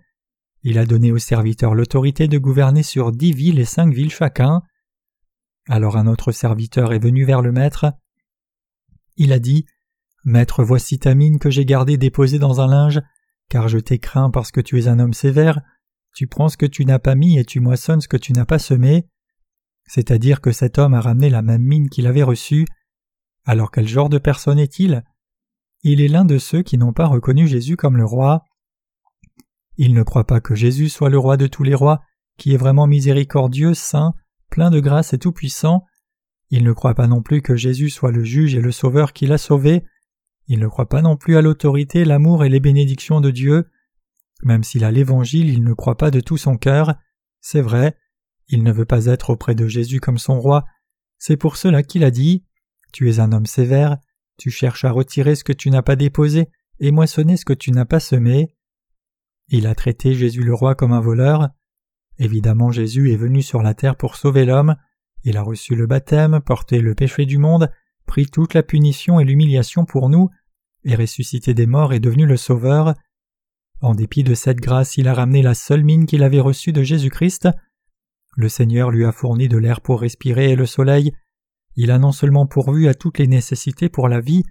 Il 0.63 0.77
a 0.77 0.85
donné 0.85 1.11
aux 1.11 1.19
serviteurs 1.19 1.75
l'autorité 1.75 2.27
de 2.27 2.37
gouverner 2.37 2.83
sur 2.83 3.11
dix 3.11 3.31
villes 3.31 3.59
et 3.59 3.65
cinq 3.65 3.93
villes 3.93 4.11
chacun. 4.11 4.61
Alors 5.69 5.97
un 5.97 6.07
autre 6.07 6.31
serviteur 6.31 6.91
est 6.91 6.99
venu 6.99 7.23
vers 7.23 7.41
le 7.41 7.51
maître. 7.51 7.93
Il 9.15 9.31
a 9.31 9.39
dit 9.39 9.65
Maître, 10.25 10.63
voici 10.63 10.99
ta 10.99 11.15
mine 11.15 11.39
que 11.39 11.49
j'ai 11.49 11.65
gardée 11.65 11.97
déposée 11.97 12.39
dans 12.39 12.61
un 12.61 12.67
linge, 12.67 13.01
car 13.49 13.67
je 13.67 13.79
t'ai 13.79 13.99
craint 13.99 14.29
parce 14.29 14.51
que 14.51 14.61
tu 14.61 14.79
es 14.79 14.87
un 14.87 14.99
homme 14.99 15.13
sévère. 15.13 15.61
Tu 16.13 16.27
prends 16.27 16.49
ce 16.49 16.57
que 16.57 16.65
tu 16.65 16.85
n'as 16.85 16.99
pas 16.99 17.15
mis 17.15 17.37
et 17.37 17.45
tu 17.45 17.59
moissonnes 17.59 18.01
ce 18.01 18.07
que 18.07 18.17
tu 18.17 18.33
n'as 18.33 18.45
pas 18.45 18.59
semé 18.59 19.07
c'est-à-dire 19.89 20.39
que 20.39 20.51
cet 20.51 20.77
homme 20.77 20.93
a 20.93 21.01
ramené 21.01 21.31
la 21.31 21.41
même 21.41 21.63
mine 21.63 21.89
qu'il 21.89 22.05
avait 22.05 22.23
reçue. 22.23 22.67
Alors 23.43 23.71
quel 23.71 23.87
genre 23.87 24.09
de 24.09 24.19
personne 24.19 24.59
est-il? 24.59 25.03
Il 25.81 25.99
est 25.99 26.07
l'un 26.07 26.25
de 26.25 26.37
ceux 26.37 26.61
qui 26.61 26.77
n'ont 26.77 26.93
pas 26.93 27.07
reconnu 27.07 27.47
Jésus 27.47 27.75
comme 27.75 27.97
le 27.97 28.05
roi. 28.05 28.43
Il 29.77 29.95
ne 29.95 30.03
croit 30.03 30.27
pas 30.27 30.41
que 30.41 30.53
Jésus 30.53 30.89
soit 30.89 31.09
le 31.09 31.17
roi 31.17 31.37
de 31.37 31.47
tous 31.47 31.63
les 31.63 31.73
rois, 31.73 32.01
qui 32.37 32.53
est 32.53 32.57
vraiment 32.57 32.85
miséricordieux, 32.85 33.73
saint, 33.73 34.13
plein 34.51 34.69
de 34.69 34.79
grâce 34.79 35.13
et 35.13 35.17
tout-puissant. 35.17 35.85
Il 36.51 36.63
ne 36.63 36.73
croit 36.73 36.93
pas 36.93 37.07
non 37.07 37.23
plus 37.23 37.41
que 37.41 37.55
Jésus 37.55 37.89
soit 37.89 38.11
le 38.11 38.23
juge 38.23 38.53
et 38.53 38.61
le 38.61 38.71
sauveur 38.71 39.11
qui 39.11 39.25
l'a 39.25 39.39
sauvé. 39.39 39.83
Il 40.49 40.59
ne 40.59 40.67
croit 40.67 40.89
pas 40.89 41.03
non 41.03 41.15
plus 41.15 41.37
à 41.37 41.41
l'autorité, 41.41 42.03
l'amour 42.03 42.43
et 42.43 42.49
les 42.49 42.59
bénédictions 42.59 43.21
de 43.21 43.29
Dieu. 43.29 43.69
Même 44.43 44.63
s'il 44.63 44.83
a 44.83 44.89
l'Évangile, 44.89 45.47
il 45.47 45.63
ne 45.63 45.73
croit 45.73 45.95
pas 45.95 46.09
de 46.09 46.19
tout 46.19 46.37
son 46.37 46.57
cœur. 46.57 46.95
C'est 47.39 47.61
vrai, 47.61 47.95
il 48.47 48.63
ne 48.63 48.71
veut 48.71 48.85
pas 48.85 49.05
être 49.05 49.29
auprès 49.29 49.53
de 49.53 49.67
Jésus 49.67 49.99
comme 49.99 50.17
son 50.17 50.39
roi. 50.39 50.65
C'est 51.19 51.37
pour 51.37 51.55
cela 51.55 51.83
qu'il 51.83 52.03
a 52.03 52.09
dit 52.09 52.45
Tu 52.91 53.11
es 53.11 53.19
un 53.19 53.31
homme 53.31 53.45
sévère, 53.45 53.97
tu 54.37 54.49
cherches 54.49 54.85
à 54.85 54.91
retirer 54.91 55.35
ce 55.35 55.43
que 55.43 55.53
tu 55.53 55.69
n'as 55.69 55.83
pas 55.83 55.95
déposé 55.95 56.49
et 56.79 56.89
moissonner 56.89 57.37
ce 57.37 57.45
que 57.45 57.53
tu 57.53 57.71
n'as 57.71 57.85
pas 57.85 57.99
semé. 57.99 58.55
Il 59.49 59.67
a 59.67 59.75
traité 59.75 60.15
Jésus 60.15 60.43
le 60.43 60.55
roi 60.55 60.73
comme 60.73 60.93
un 60.93 60.99
voleur. 60.99 61.49
Évidemment, 62.17 62.71
Jésus 62.71 63.13
est 63.13 63.17
venu 63.17 63.43
sur 63.43 63.61
la 63.61 63.75
terre 63.75 63.97
pour 63.97 64.15
sauver 64.15 64.45
l'homme. 64.45 64.75
Il 65.23 65.37
a 65.37 65.43
reçu 65.43 65.75
le 65.75 65.85
baptême, 65.85 66.39
porté 66.43 66.79
le 66.81 66.95
péché 66.95 67.27
du 67.27 67.37
monde, 67.37 67.71
pris 68.07 68.25
toute 68.25 68.55
la 68.55 68.63
punition 68.63 69.19
et 69.19 69.25
l'humiliation 69.25 69.85
pour 69.85 70.09
nous, 70.09 70.29
ressuscité 70.95 71.53
des 71.53 71.65
morts 71.65 71.93
et 71.93 71.99
devenu 71.99 72.25
le 72.25 72.37
Sauveur. 72.37 72.93
En 73.81 73.95
dépit 73.95 74.23
de 74.23 74.33
cette 74.33 74.59
grâce, 74.59 74.97
il 74.97 75.07
a 75.07 75.13
ramené 75.13 75.41
la 75.41 75.53
seule 75.53 75.83
mine 75.83 76.05
qu'il 76.05 76.23
avait 76.23 76.39
reçue 76.39 76.73
de 76.73 76.83
Jésus-Christ, 76.83 77.47
le 78.39 78.47
Seigneur 78.47 78.89
lui 78.89 79.03
a 79.03 79.11
fourni 79.11 79.49
de 79.49 79.57
l'air 79.57 79.81
pour 79.81 79.99
respirer 79.99 80.51
et 80.51 80.55
le 80.55 80.65
soleil. 80.65 81.11
il 81.75 81.91
a 81.91 81.99
non 81.99 82.13
seulement 82.13 82.47
pourvu 82.47 82.87
à 82.87 82.93
toutes 82.93 83.19
les 83.19 83.27
nécessités 83.27 83.89
pour 83.89 84.07
la 84.07 84.21
vie, 84.21 84.43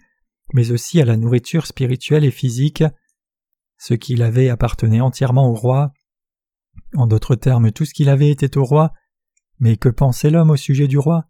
mais 0.52 0.73
aussi 0.73 1.00
à 1.00 1.07
la 1.07 1.16
nourriture 1.16 1.66
spirituelle 1.66 2.25
et 2.25 2.30
physique. 2.30 2.85
Ce 3.78 3.95
qu'il 3.95 4.23
avait 4.23 4.50
appartenait 4.50 5.00
entièrement 5.00 5.49
au 5.49 5.54
roi. 5.54 5.92
En 6.97 7.07
d'autres 7.07 7.35
termes, 7.35 7.73
tout 7.73 7.87
ce 7.87 7.95
qu'il 7.95 8.11
avait 8.11 8.30
était 8.30 8.59
au 8.59 8.64
roi. 8.64 8.92
Mais 9.59 9.78
que 9.78 9.88
pensait 9.88 10.30
l'homme 10.30 10.50
au 10.50 10.57
sujet 10.57 10.87
du 10.87 10.99
roi? 10.99 11.25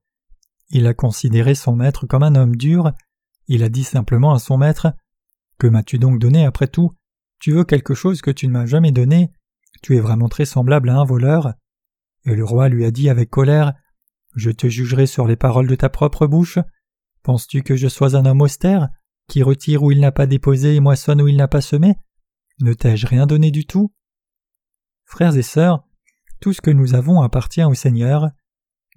Il 0.71 0.89
a 0.89 0.95
considéré 0.95 1.55
son 1.55 1.77
maître 1.77 2.07
comme 2.07 2.25
un 2.25 2.35
homme 2.35 2.57
dur. 2.57 2.93
Il 3.49 3.63
a 3.63 3.69
dit 3.69 3.85
simplement 3.85 4.33
à 4.33 4.39
son 4.39 4.59
maître 4.59 4.93
Que 5.59 5.67
m'as-tu 5.67 5.99
donc 5.99 6.19
donné 6.19 6.45
après 6.45 6.69
tout? 6.69 6.95
Tu 7.41 7.53
veux 7.53 7.65
quelque 7.65 7.95
chose 7.95 8.21
que 8.21 8.31
tu 8.31 8.47
ne 8.47 8.53
m'as 8.53 8.67
jamais 8.67 8.93
donné? 8.93 9.33
Tu 9.83 9.97
es 9.97 10.01
vraiment 10.01 10.29
très 10.29 10.45
semblable 10.45 10.91
à 10.91 10.97
un 10.97 11.05
voleur. 11.05 11.55
Et 12.25 12.35
le 12.35 12.45
roi 12.45 12.69
lui 12.69 12.85
a 12.85 12.91
dit 12.91 13.09
avec 13.09 13.31
colère 13.31 13.73
Je 14.35 14.51
te 14.51 14.69
jugerai 14.69 15.07
sur 15.07 15.27
les 15.27 15.37
paroles 15.37 15.67
de 15.67 15.75
ta 15.75 15.89
propre 15.89 16.27
bouche. 16.27 16.59
Penses-tu 17.23 17.63
que 17.63 17.77
je 17.77 17.89
sois 17.89 18.17
un 18.17 18.27
homme 18.27 18.43
austère, 18.43 18.89
qui 19.29 19.43
retire 19.43 19.83
où 19.83 19.93
il 19.93 20.01
n'a 20.01 20.13
pas 20.13 20.27
déposé 20.27 20.75
et 20.75 20.81
moissonne 20.81 21.23
où 21.23 21.29
il 21.29 21.37
n'a 21.37 21.49
pas 21.49 21.61
semé? 21.61 21.97
Ne 22.61 22.75
t'ai-je 22.75 23.07
rien 23.07 23.27
donné 23.27 23.51
du 23.51 23.67
tout? 23.67 23.93
Frères 25.05 25.37
et 25.37 25.43
sœurs, 25.43 25.85
tout 26.41 26.53
ce 26.53 26.61
que 26.61 26.71
nous 26.71 26.95
avons 26.95 27.23
appartient 27.23 27.65
au 27.65 27.75
Seigneur. 27.75 28.29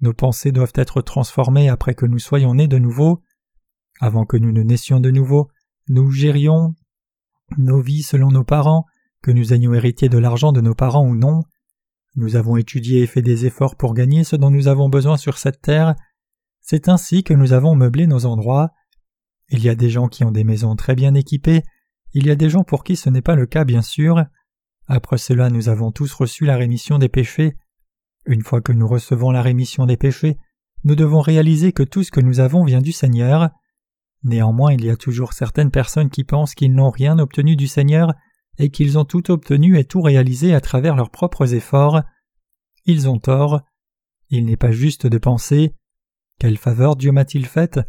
Nos 0.00 0.12
pensées 0.12 0.52
doivent 0.52 0.72
être 0.74 1.00
transformées 1.00 1.68
après 1.68 1.94
que 1.94 2.06
nous 2.06 2.18
soyons 2.18 2.54
nés 2.54 2.68
de 2.68 2.78
nouveau. 2.78 3.22
Avant 4.02 4.26
que 4.26 4.36
nous 4.36 4.50
ne 4.50 4.64
naissions 4.64 4.98
de 4.98 5.12
nouveau, 5.12 5.48
nous 5.86 6.10
gérions 6.10 6.74
nos 7.56 7.80
vies 7.80 8.02
selon 8.02 8.32
nos 8.32 8.42
parents, 8.42 8.84
que 9.22 9.30
nous 9.30 9.52
ayons 9.52 9.74
hérité 9.74 10.08
de 10.08 10.18
l'argent 10.18 10.50
de 10.50 10.60
nos 10.60 10.74
parents 10.74 11.06
ou 11.06 11.14
non. 11.14 11.44
Nous 12.16 12.34
avons 12.34 12.56
étudié 12.56 13.02
et 13.02 13.06
fait 13.06 13.22
des 13.22 13.46
efforts 13.46 13.76
pour 13.76 13.94
gagner 13.94 14.24
ce 14.24 14.34
dont 14.34 14.50
nous 14.50 14.66
avons 14.66 14.88
besoin 14.88 15.16
sur 15.16 15.38
cette 15.38 15.62
terre. 15.62 15.94
C'est 16.60 16.88
ainsi 16.88 17.22
que 17.22 17.32
nous 17.32 17.52
avons 17.52 17.76
meublé 17.76 18.08
nos 18.08 18.26
endroits. 18.26 18.72
Il 19.50 19.62
y 19.62 19.68
a 19.68 19.76
des 19.76 19.88
gens 19.88 20.08
qui 20.08 20.24
ont 20.24 20.32
des 20.32 20.42
maisons 20.42 20.74
très 20.74 20.96
bien 20.96 21.14
équipées, 21.14 21.62
il 22.12 22.26
y 22.26 22.30
a 22.32 22.34
des 22.34 22.50
gens 22.50 22.64
pour 22.64 22.82
qui 22.82 22.96
ce 22.96 23.08
n'est 23.08 23.22
pas 23.22 23.36
le 23.36 23.46
cas 23.46 23.62
bien 23.62 23.82
sûr. 23.82 24.24
Après 24.88 25.16
cela 25.16 25.48
nous 25.48 25.68
avons 25.68 25.92
tous 25.92 26.12
reçu 26.12 26.44
la 26.44 26.56
rémission 26.56 26.98
des 26.98 27.08
péchés. 27.08 27.54
Une 28.26 28.42
fois 28.42 28.62
que 28.62 28.72
nous 28.72 28.88
recevons 28.88 29.30
la 29.30 29.42
rémission 29.42 29.86
des 29.86 29.96
péchés, 29.96 30.38
nous 30.82 30.96
devons 30.96 31.20
réaliser 31.20 31.70
que 31.70 31.84
tout 31.84 32.02
ce 32.02 32.10
que 32.10 32.20
nous 32.20 32.40
avons 32.40 32.64
vient 32.64 32.80
du 32.80 32.90
Seigneur. 32.90 33.50
Néanmoins 34.24 34.72
il 34.72 34.84
y 34.84 34.90
a 34.90 34.96
toujours 34.96 35.32
certaines 35.32 35.70
personnes 35.70 36.10
qui 36.10 36.24
pensent 36.24 36.54
qu'ils 36.54 36.74
n'ont 36.74 36.90
rien 36.90 37.18
obtenu 37.18 37.56
du 37.56 37.66
Seigneur 37.66 38.14
et 38.58 38.70
qu'ils 38.70 38.98
ont 38.98 39.04
tout 39.04 39.30
obtenu 39.30 39.78
et 39.78 39.84
tout 39.84 40.00
réalisé 40.00 40.54
à 40.54 40.60
travers 40.60 40.94
leurs 40.94 41.10
propres 41.10 41.54
efforts. 41.54 42.02
Ils 42.84 43.08
ont 43.08 43.18
tort. 43.18 43.62
Il 44.28 44.46
n'est 44.46 44.56
pas 44.56 44.72
juste 44.72 45.06
de 45.06 45.18
penser 45.18 45.74
Quelle 46.38 46.58
faveur 46.58 46.96
Dieu 46.96 47.12
m'a-t-il 47.12 47.46
faite 47.46 47.80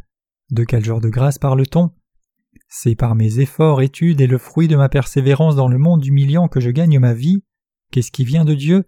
De 0.52 0.64
quel 0.64 0.84
genre 0.84 1.02
de 1.02 1.10
grâce 1.10 1.38
parle-t-on 1.38 1.92
C'est 2.68 2.96
par 2.96 3.16
mes 3.16 3.40
efforts, 3.40 3.82
études 3.82 4.22
et 4.22 4.28
le 4.28 4.38
fruit 4.38 4.68
de 4.68 4.76
ma 4.76 4.90
persévérance 4.90 5.56
dans 5.56 5.68
le 5.68 5.78
monde 5.78 6.06
humiliant 6.06 6.48
que 6.48 6.60
je 6.60 6.70
gagne 6.70 7.00
ma 7.00 7.14
vie. 7.14 7.44
Qu'est-ce 7.92 8.12
qui 8.12 8.26
vient 8.26 8.46
de 8.46 8.56
Dieu? 8.56 8.86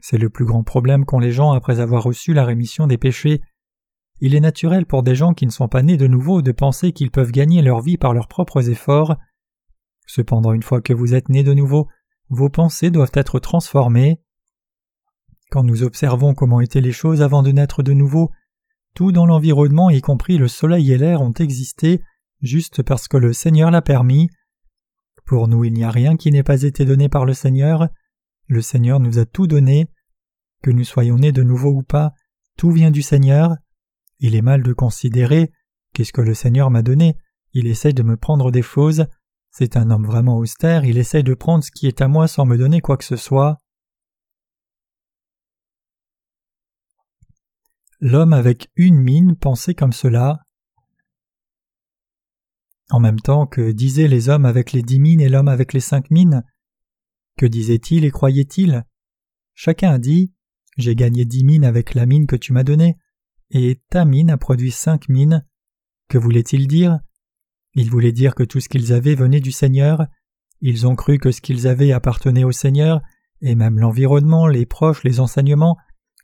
C'est 0.00 0.18
le 0.18 0.30
plus 0.30 0.44
grand 0.44 0.62
problème 0.62 1.04
qu'ont 1.04 1.18
les 1.18 1.32
gens 1.32 1.52
après 1.52 1.80
avoir 1.80 2.02
reçu 2.02 2.32
la 2.32 2.44
rémission 2.44 2.86
des 2.86 2.98
péchés. 2.98 3.42
Il 4.20 4.34
est 4.34 4.40
naturel 4.40 4.84
pour 4.84 5.02
des 5.02 5.14
gens 5.14 5.32
qui 5.32 5.46
ne 5.46 5.50
sont 5.50 5.68
pas 5.68 5.82
nés 5.82 5.96
de 5.96 6.06
nouveau 6.06 6.42
de 6.42 6.52
penser 6.52 6.92
qu'ils 6.92 7.10
peuvent 7.10 7.30
gagner 7.30 7.62
leur 7.62 7.80
vie 7.80 7.98
par 7.98 8.14
leurs 8.14 8.28
propres 8.28 8.68
efforts. 8.68 9.16
Cependant, 10.06 10.52
une 10.52 10.62
fois 10.62 10.80
que 10.80 10.92
vous 10.92 11.14
êtes 11.14 11.28
né 11.28 11.44
de 11.44 11.54
nouveau, 11.54 11.88
vos 12.28 12.48
pensées 12.48 12.90
doivent 12.90 13.12
être 13.14 13.38
transformées. 13.38 14.20
Quand 15.50 15.62
nous 15.62 15.82
observons 15.82 16.34
comment 16.34 16.60
étaient 16.60 16.80
les 16.80 16.92
choses 16.92 17.22
avant 17.22 17.42
de 17.42 17.52
naître 17.52 17.82
de 17.82 17.92
nouveau, 17.92 18.30
tout 18.94 19.12
dans 19.12 19.26
l'environnement, 19.26 19.90
y 19.90 20.00
compris 20.00 20.36
le 20.36 20.48
soleil 20.48 20.92
et 20.92 20.98
l'air, 20.98 21.22
ont 21.22 21.32
existé 21.32 22.02
juste 22.40 22.82
parce 22.82 23.08
que 23.08 23.16
le 23.16 23.32
Seigneur 23.32 23.70
l'a 23.70 23.82
permis. 23.82 24.28
Pour 25.24 25.46
nous, 25.46 25.64
il 25.64 25.72
n'y 25.72 25.84
a 25.84 25.90
rien 25.90 26.16
qui 26.16 26.30
n'ait 26.30 26.42
pas 26.42 26.62
été 26.62 26.84
donné 26.84 27.08
par 27.08 27.24
le 27.24 27.34
Seigneur. 27.34 27.88
Le 28.46 28.62
Seigneur 28.62 28.98
nous 28.98 29.18
a 29.18 29.26
tout 29.26 29.46
donné. 29.46 29.88
Que 30.62 30.70
nous 30.70 30.84
soyons 30.84 31.16
nés 31.16 31.32
de 31.32 31.44
nouveau 31.44 31.70
ou 31.70 31.82
pas, 31.82 32.14
tout 32.56 32.72
vient 32.72 32.90
du 32.90 33.02
Seigneur. 33.02 33.54
Il 34.20 34.34
est 34.34 34.42
mal 34.42 34.62
de 34.62 34.72
considérer 34.72 35.52
qu'est-ce 35.92 36.12
que 36.12 36.20
le 36.20 36.34
Seigneur 36.34 36.70
m'a 36.70 36.82
donné. 36.82 37.16
Il 37.52 37.66
essaie 37.66 37.92
de 37.92 38.02
me 38.02 38.16
prendre 38.16 38.50
des 38.50 38.62
choses. 38.62 39.06
C'est 39.50 39.76
un 39.76 39.90
homme 39.90 40.06
vraiment 40.06 40.36
austère, 40.36 40.84
il 40.84 40.98
essaye 40.98 41.24
de 41.24 41.34
prendre 41.34 41.64
ce 41.64 41.70
qui 41.70 41.86
est 41.86 42.02
à 42.02 42.08
moi 42.08 42.28
sans 42.28 42.44
me 42.44 42.58
donner 42.58 42.80
quoi 42.80 42.96
que 42.96 43.04
ce 43.04 43.16
soit. 43.16 43.56
L'homme 48.00 48.32
avec 48.32 48.70
une 48.76 49.00
mine 49.00 49.36
pensait 49.36 49.74
comme 49.74 49.92
cela. 49.92 50.44
En 52.90 53.00
même 53.00 53.18
temps 53.18 53.46
que 53.46 53.72
disaient 53.72 54.08
les 54.08 54.28
hommes 54.28 54.44
avec 54.44 54.72
les 54.72 54.82
dix 54.82 55.00
mines 55.00 55.20
et 55.20 55.28
l'homme 55.28 55.48
avec 55.48 55.72
les 55.72 55.80
cinq 55.80 56.10
mines 56.10 56.44
Que 57.36 57.46
disaient-ils 57.46 58.04
et 58.04 58.10
croyaient-ils? 58.10 58.84
Chacun 59.54 59.90
a 59.90 59.98
dit 59.98 60.32
J'ai 60.76 60.94
gagné 60.94 61.24
dix 61.24 61.44
mines 61.44 61.64
avec 61.64 61.94
la 61.94 62.06
mine 62.06 62.26
que 62.26 62.36
tu 62.36 62.52
m'as 62.52 62.62
donnée, 62.62 62.96
et 63.50 63.80
ta 63.90 64.04
mine 64.04 64.30
a 64.30 64.36
produit 64.36 64.70
cinq 64.70 65.08
mines. 65.08 65.44
Que 66.08 66.18
voulait-il 66.18 66.68
dire? 66.68 67.00
Ils 67.74 67.90
voulaient 67.90 68.12
dire 68.12 68.34
que 68.34 68.42
tout 68.42 68.60
ce 68.60 68.68
qu'ils 68.68 68.92
avaient 68.92 69.14
venait 69.14 69.40
du 69.40 69.52
Seigneur, 69.52 70.06
ils 70.60 70.86
ont 70.86 70.96
cru 70.96 71.18
que 71.18 71.30
ce 71.30 71.40
qu'ils 71.40 71.66
avaient 71.66 71.92
appartenait 71.92 72.44
au 72.44 72.52
Seigneur, 72.52 73.00
et 73.40 73.54
même 73.54 73.78
l'environnement, 73.78 74.46
les 74.46 74.66
proches, 74.66 75.04
les 75.04 75.20
enseignements, 75.20 75.76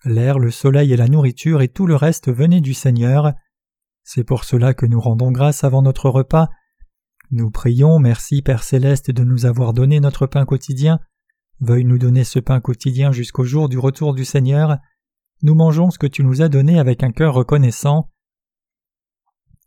l'air, 0.05 0.39
le 0.39 0.51
soleil 0.51 0.93
et 0.93 0.97
la 0.97 1.09
nourriture 1.09 1.63
et 1.63 1.69
tout 1.69 1.87
le 1.87 1.97
reste 1.97 2.33
venaient 2.33 2.61
du 2.61 2.75
Seigneur. 2.75 3.33
C'est 4.03 4.25
pour 4.25 4.45
cela 4.45 4.75
que 4.75 4.87
nous 4.87 5.01
rendons 5.01 5.31
grâce 5.31 5.65
avant 5.65 5.83
notre 5.83 6.11
repas. 6.11 6.49
Nous 7.31 7.51
prions, 7.51 7.99
merci 7.99 8.43
Père 8.43 8.65
céleste 8.65 9.11
de 9.11 9.25
nous 9.25 9.47
avoir 9.47 9.73
donné 9.73 10.01
notre 10.01 10.27
pain 10.27 10.45
quotidien. 10.45 11.01
Veuille 11.61 11.85
nous 11.85 11.99
donner 11.99 12.25
ce 12.25 12.39
pain 12.39 12.61
quotidien 12.61 13.13
jusqu'au 13.13 13.45
jour 13.45 13.69
du 13.69 13.79
retour 13.79 14.15
du 14.15 14.25
Seigneur. 14.25 14.79
Nous 15.45 15.55
mangeons 15.55 15.91
ce 15.91 15.99
que 15.99 16.07
tu 16.07 16.25
nous 16.25 16.41
as 16.41 16.49
donné 16.49 16.79
avec 16.79 17.03
un 17.03 17.13
cœur 17.13 17.35
reconnaissant. 17.35 18.11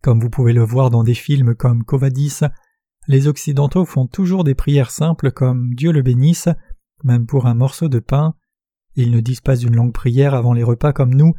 Comme 0.01 0.19
vous 0.19 0.31
pouvez 0.31 0.51
le 0.51 0.63
voir 0.63 0.89
dans 0.89 1.03
des 1.03 1.13
films 1.13 1.53
comme 1.53 1.83
Covadis, 1.83 2.39
les 3.07 3.27
Occidentaux 3.27 3.85
font 3.85 4.07
toujours 4.07 4.43
des 4.43 4.55
prières 4.55 4.89
simples 4.89 5.31
comme 5.31 5.75
Dieu 5.75 5.91
le 5.91 6.01
bénisse, 6.01 6.49
même 7.03 7.27
pour 7.27 7.45
un 7.45 7.53
morceau 7.53 7.89
de 7.89 7.99
pain. 7.99 8.33
Ils 8.95 9.11
ne 9.11 9.19
disent 9.19 9.41
pas 9.41 9.55
une 9.55 9.75
longue 9.75 9.93
prière 9.93 10.33
avant 10.33 10.53
les 10.53 10.63
repas 10.63 10.93
comme 10.93 11.13
nous, 11.13 11.35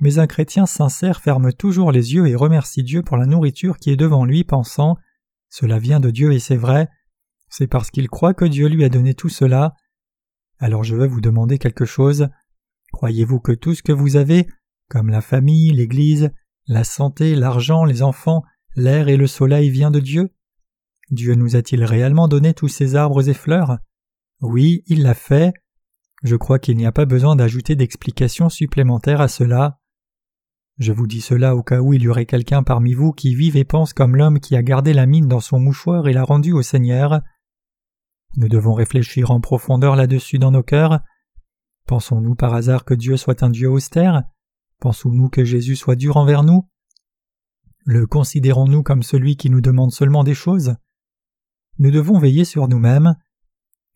mais 0.00 0.20
un 0.20 0.28
chrétien 0.28 0.66
sincère 0.66 1.20
ferme 1.20 1.52
toujours 1.52 1.90
les 1.90 2.14
yeux 2.14 2.28
et 2.28 2.36
remercie 2.36 2.84
Dieu 2.84 3.02
pour 3.02 3.16
la 3.16 3.26
nourriture 3.26 3.78
qui 3.78 3.90
est 3.90 3.96
devant 3.96 4.24
lui, 4.24 4.44
pensant 4.44 4.96
Cela 5.50 5.80
vient 5.80 5.98
de 5.98 6.12
Dieu 6.12 6.32
et 6.32 6.38
c'est 6.38 6.56
vrai, 6.56 6.88
c'est 7.48 7.66
parce 7.66 7.90
qu'il 7.90 8.08
croit 8.08 8.32
que 8.32 8.44
Dieu 8.44 8.68
lui 8.68 8.84
a 8.84 8.88
donné 8.88 9.14
tout 9.14 9.28
cela. 9.28 9.74
Alors 10.60 10.84
je 10.84 10.94
veux 10.94 11.08
vous 11.08 11.20
demander 11.20 11.58
quelque 11.58 11.84
chose. 11.84 12.28
Croyez-vous 12.92 13.40
que 13.40 13.52
tout 13.52 13.74
ce 13.74 13.82
que 13.82 13.92
vous 13.92 14.16
avez, 14.16 14.46
comme 14.88 15.08
la 15.10 15.20
famille, 15.20 15.72
l'Église, 15.72 16.30
la 16.66 16.84
santé, 16.84 17.34
l'argent, 17.34 17.84
les 17.84 18.02
enfants, 18.02 18.42
l'air 18.74 19.08
et 19.08 19.16
le 19.16 19.26
soleil 19.26 19.70
vient 19.70 19.90
de 19.90 20.00
Dieu? 20.00 20.30
Dieu 21.10 21.34
nous 21.34 21.56
a-t-il 21.56 21.84
réellement 21.84 22.28
donné 22.28 22.54
tous 22.54 22.68
ces 22.68 22.96
arbres 22.96 23.28
et 23.28 23.34
fleurs? 23.34 23.78
Oui, 24.40 24.82
il 24.86 25.02
l'a 25.02 25.14
fait. 25.14 25.52
Je 26.22 26.36
crois 26.36 26.58
qu'il 26.58 26.76
n'y 26.76 26.86
a 26.86 26.92
pas 26.92 27.04
besoin 27.04 27.36
d'ajouter 27.36 27.76
d'explications 27.76 28.48
supplémentaires 28.48 29.20
à 29.20 29.28
cela. 29.28 29.78
Je 30.78 30.92
vous 30.92 31.06
dis 31.06 31.20
cela 31.20 31.56
au 31.56 31.62
cas 31.62 31.80
où 31.80 31.94
il 31.94 32.02
y 32.02 32.08
aurait 32.08 32.26
quelqu'un 32.26 32.62
parmi 32.62 32.92
vous 32.92 33.12
qui 33.12 33.34
vive 33.34 33.56
et 33.56 33.64
pense 33.64 33.94
comme 33.94 34.16
l'homme 34.16 34.40
qui 34.40 34.56
a 34.56 34.62
gardé 34.62 34.92
la 34.92 35.06
mine 35.06 35.26
dans 35.26 35.40
son 35.40 35.58
mouchoir 35.58 36.06
et 36.06 36.12
l'a 36.12 36.24
rendue 36.24 36.52
au 36.52 36.62
Seigneur. 36.62 37.22
Nous 38.36 38.48
devons 38.48 38.74
réfléchir 38.74 39.30
en 39.30 39.40
profondeur 39.40 39.96
là-dessus 39.96 40.38
dans 40.38 40.50
nos 40.50 40.62
cœurs. 40.62 41.00
Pensons-nous 41.86 42.34
par 42.34 42.54
hasard 42.54 42.84
que 42.84 42.94
Dieu 42.94 43.16
soit 43.16 43.42
un 43.42 43.50
Dieu 43.50 43.70
austère? 43.70 44.22
Pensons-nous 44.80 45.28
que 45.28 45.44
Jésus 45.44 45.76
soit 45.76 45.96
dur 45.96 46.16
envers 46.16 46.42
nous? 46.42 46.68
Le 47.84 48.06
considérons-nous 48.06 48.82
comme 48.82 49.02
celui 49.02 49.36
qui 49.36 49.50
nous 49.50 49.60
demande 49.60 49.92
seulement 49.92 50.24
des 50.24 50.34
choses? 50.34 50.74
Nous 51.78 51.90
devons 51.90 52.18
veiller 52.18 52.44
sur 52.44 52.68
nous-mêmes. 52.68 53.14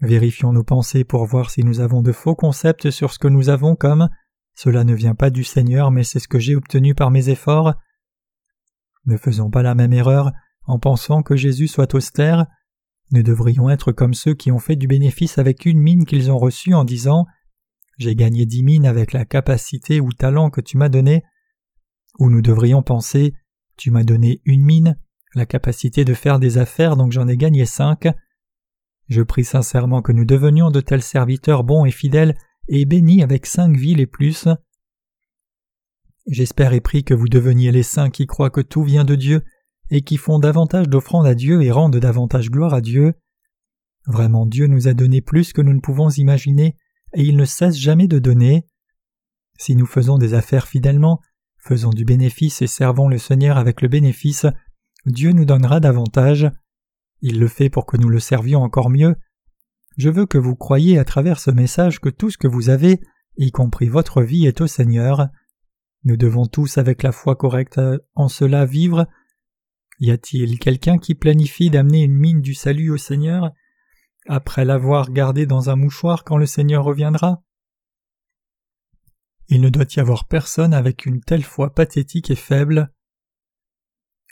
Vérifions 0.00 0.52
nos 0.52 0.64
pensées 0.64 1.04
pour 1.04 1.26
voir 1.26 1.50
si 1.50 1.64
nous 1.64 1.80
avons 1.80 2.00
de 2.00 2.12
faux 2.12 2.36
concepts 2.36 2.90
sur 2.90 3.12
ce 3.12 3.18
que 3.18 3.28
nous 3.28 3.48
avons 3.48 3.74
comme 3.74 4.08
cela 4.54 4.84
ne 4.84 4.94
vient 4.94 5.14
pas 5.14 5.30
du 5.30 5.42
Seigneur 5.42 5.90
mais 5.90 6.04
c'est 6.04 6.18
ce 6.18 6.28
que 6.28 6.38
j'ai 6.38 6.54
obtenu 6.54 6.94
par 6.94 7.10
mes 7.10 7.28
efforts. 7.28 7.74
Ne 9.06 9.16
faisons 9.16 9.50
pas 9.50 9.62
la 9.62 9.74
même 9.74 9.92
erreur 9.92 10.32
en 10.64 10.78
pensant 10.78 11.22
que 11.22 11.36
Jésus 11.36 11.66
soit 11.66 11.94
austère. 11.94 12.46
Nous 13.10 13.22
devrions 13.22 13.70
être 13.70 13.90
comme 13.90 14.14
ceux 14.14 14.34
qui 14.34 14.52
ont 14.52 14.58
fait 14.58 14.76
du 14.76 14.86
bénéfice 14.86 15.38
avec 15.38 15.64
une 15.64 15.80
mine 15.80 16.04
qu'ils 16.04 16.30
ont 16.30 16.38
reçue 16.38 16.74
en 16.74 16.84
disant 16.84 17.26
j'ai 18.00 18.14
gagné 18.14 18.46
dix 18.46 18.62
mines 18.62 18.86
avec 18.86 19.12
la 19.12 19.26
capacité 19.26 20.00
ou 20.00 20.10
talent 20.10 20.48
que 20.48 20.62
tu 20.62 20.78
m'as 20.78 20.88
donné, 20.88 21.22
ou 22.18 22.30
nous 22.30 22.40
devrions 22.40 22.82
penser 22.82 23.34
tu 23.76 23.90
m'as 23.90 24.04
donné 24.04 24.40
une 24.44 24.62
mine, 24.62 24.98
la 25.34 25.46
capacité 25.46 26.04
de 26.04 26.14
faire 26.14 26.38
des 26.38 26.58
affaires 26.58 26.96
donc 26.96 27.12
j'en 27.12 27.28
ai 27.28 27.36
gagné 27.36 27.66
cinq. 27.66 28.08
Je 29.08 29.22
prie 29.22 29.44
sincèrement 29.44 30.00
que 30.00 30.12
nous 30.12 30.24
devenions 30.24 30.70
de 30.70 30.80
tels 30.80 31.02
serviteurs 31.02 31.62
bons 31.62 31.84
et 31.84 31.90
fidèles 31.90 32.36
et 32.68 32.86
bénis 32.86 33.22
avec 33.22 33.44
cinq 33.44 33.76
villes 33.76 34.00
et 34.00 34.06
plus. 34.06 34.48
J'espère 36.26 36.72
et 36.72 36.80
prie 36.80 37.04
que 37.04 37.14
vous 37.14 37.28
deveniez 37.28 37.70
les 37.70 37.82
saints 37.82 38.10
qui 38.10 38.26
croient 38.26 38.50
que 38.50 38.60
tout 38.60 38.82
vient 38.82 39.04
de 39.04 39.14
Dieu 39.14 39.44
et 39.90 40.00
qui 40.02 40.16
font 40.16 40.38
davantage 40.38 40.88
d'offrandes 40.88 41.26
à 41.26 41.34
Dieu 41.34 41.62
et 41.62 41.70
rendent 41.70 41.96
davantage 41.96 42.50
gloire 42.50 42.72
à 42.72 42.80
Dieu. 42.80 43.14
Vraiment 44.06 44.46
Dieu 44.46 44.68
nous 44.68 44.88
a 44.88 44.94
donné 44.94 45.20
plus 45.20 45.52
que 45.52 45.60
nous 45.60 45.74
ne 45.74 45.80
pouvons 45.80 46.08
imaginer, 46.10 46.76
et 47.14 47.22
il 47.22 47.36
ne 47.36 47.44
cesse 47.44 47.76
jamais 47.76 48.08
de 48.08 48.18
donner. 48.18 48.66
Si 49.58 49.76
nous 49.76 49.86
faisons 49.86 50.18
des 50.18 50.34
affaires 50.34 50.66
fidèlement, 50.66 51.20
faisons 51.58 51.90
du 51.90 52.04
bénéfice 52.04 52.62
et 52.62 52.66
servons 52.66 53.08
le 53.08 53.18
Seigneur 53.18 53.58
avec 53.58 53.82
le 53.82 53.88
bénéfice, 53.88 54.46
Dieu 55.06 55.32
nous 55.32 55.44
donnera 55.44 55.80
davantage. 55.80 56.50
Il 57.20 57.38
le 57.38 57.48
fait 57.48 57.70
pour 57.70 57.86
que 57.86 57.96
nous 57.96 58.08
le 58.08 58.20
servions 58.20 58.62
encore 58.62 58.90
mieux. 58.90 59.16
Je 59.96 60.08
veux 60.08 60.26
que 60.26 60.38
vous 60.38 60.56
croyiez 60.56 60.98
à 60.98 61.04
travers 61.04 61.40
ce 61.40 61.50
message 61.50 62.00
que 62.00 62.08
tout 62.08 62.30
ce 62.30 62.38
que 62.38 62.48
vous 62.48 62.70
avez, 62.70 63.00
y 63.36 63.50
compris 63.50 63.88
votre 63.88 64.22
vie, 64.22 64.46
est 64.46 64.60
au 64.60 64.66
Seigneur. 64.66 65.28
Nous 66.04 66.16
devons 66.16 66.46
tous 66.46 66.78
avec 66.78 67.02
la 67.02 67.12
foi 67.12 67.36
correcte 67.36 67.80
en 68.14 68.28
cela 68.28 68.64
vivre. 68.64 69.06
Y 69.98 70.10
a-t-il 70.12 70.58
quelqu'un 70.58 70.96
qui 70.96 71.14
planifie 71.14 71.68
d'amener 71.68 72.02
une 72.04 72.16
mine 72.16 72.40
du 72.40 72.54
salut 72.54 72.90
au 72.90 72.96
Seigneur? 72.96 73.52
Après 74.32 74.64
l'avoir 74.64 75.10
gardée 75.10 75.44
dans 75.44 75.70
un 75.70 75.76
mouchoir 75.76 76.22
quand 76.22 76.36
le 76.36 76.46
Seigneur 76.46 76.84
reviendra 76.84 77.42
Il 79.48 79.60
ne 79.60 79.68
doit 79.68 79.86
y 79.96 79.98
avoir 79.98 80.28
personne 80.28 80.72
avec 80.72 81.04
une 81.04 81.20
telle 81.20 81.42
foi 81.42 81.74
pathétique 81.74 82.30
et 82.30 82.36
faible. 82.36 82.92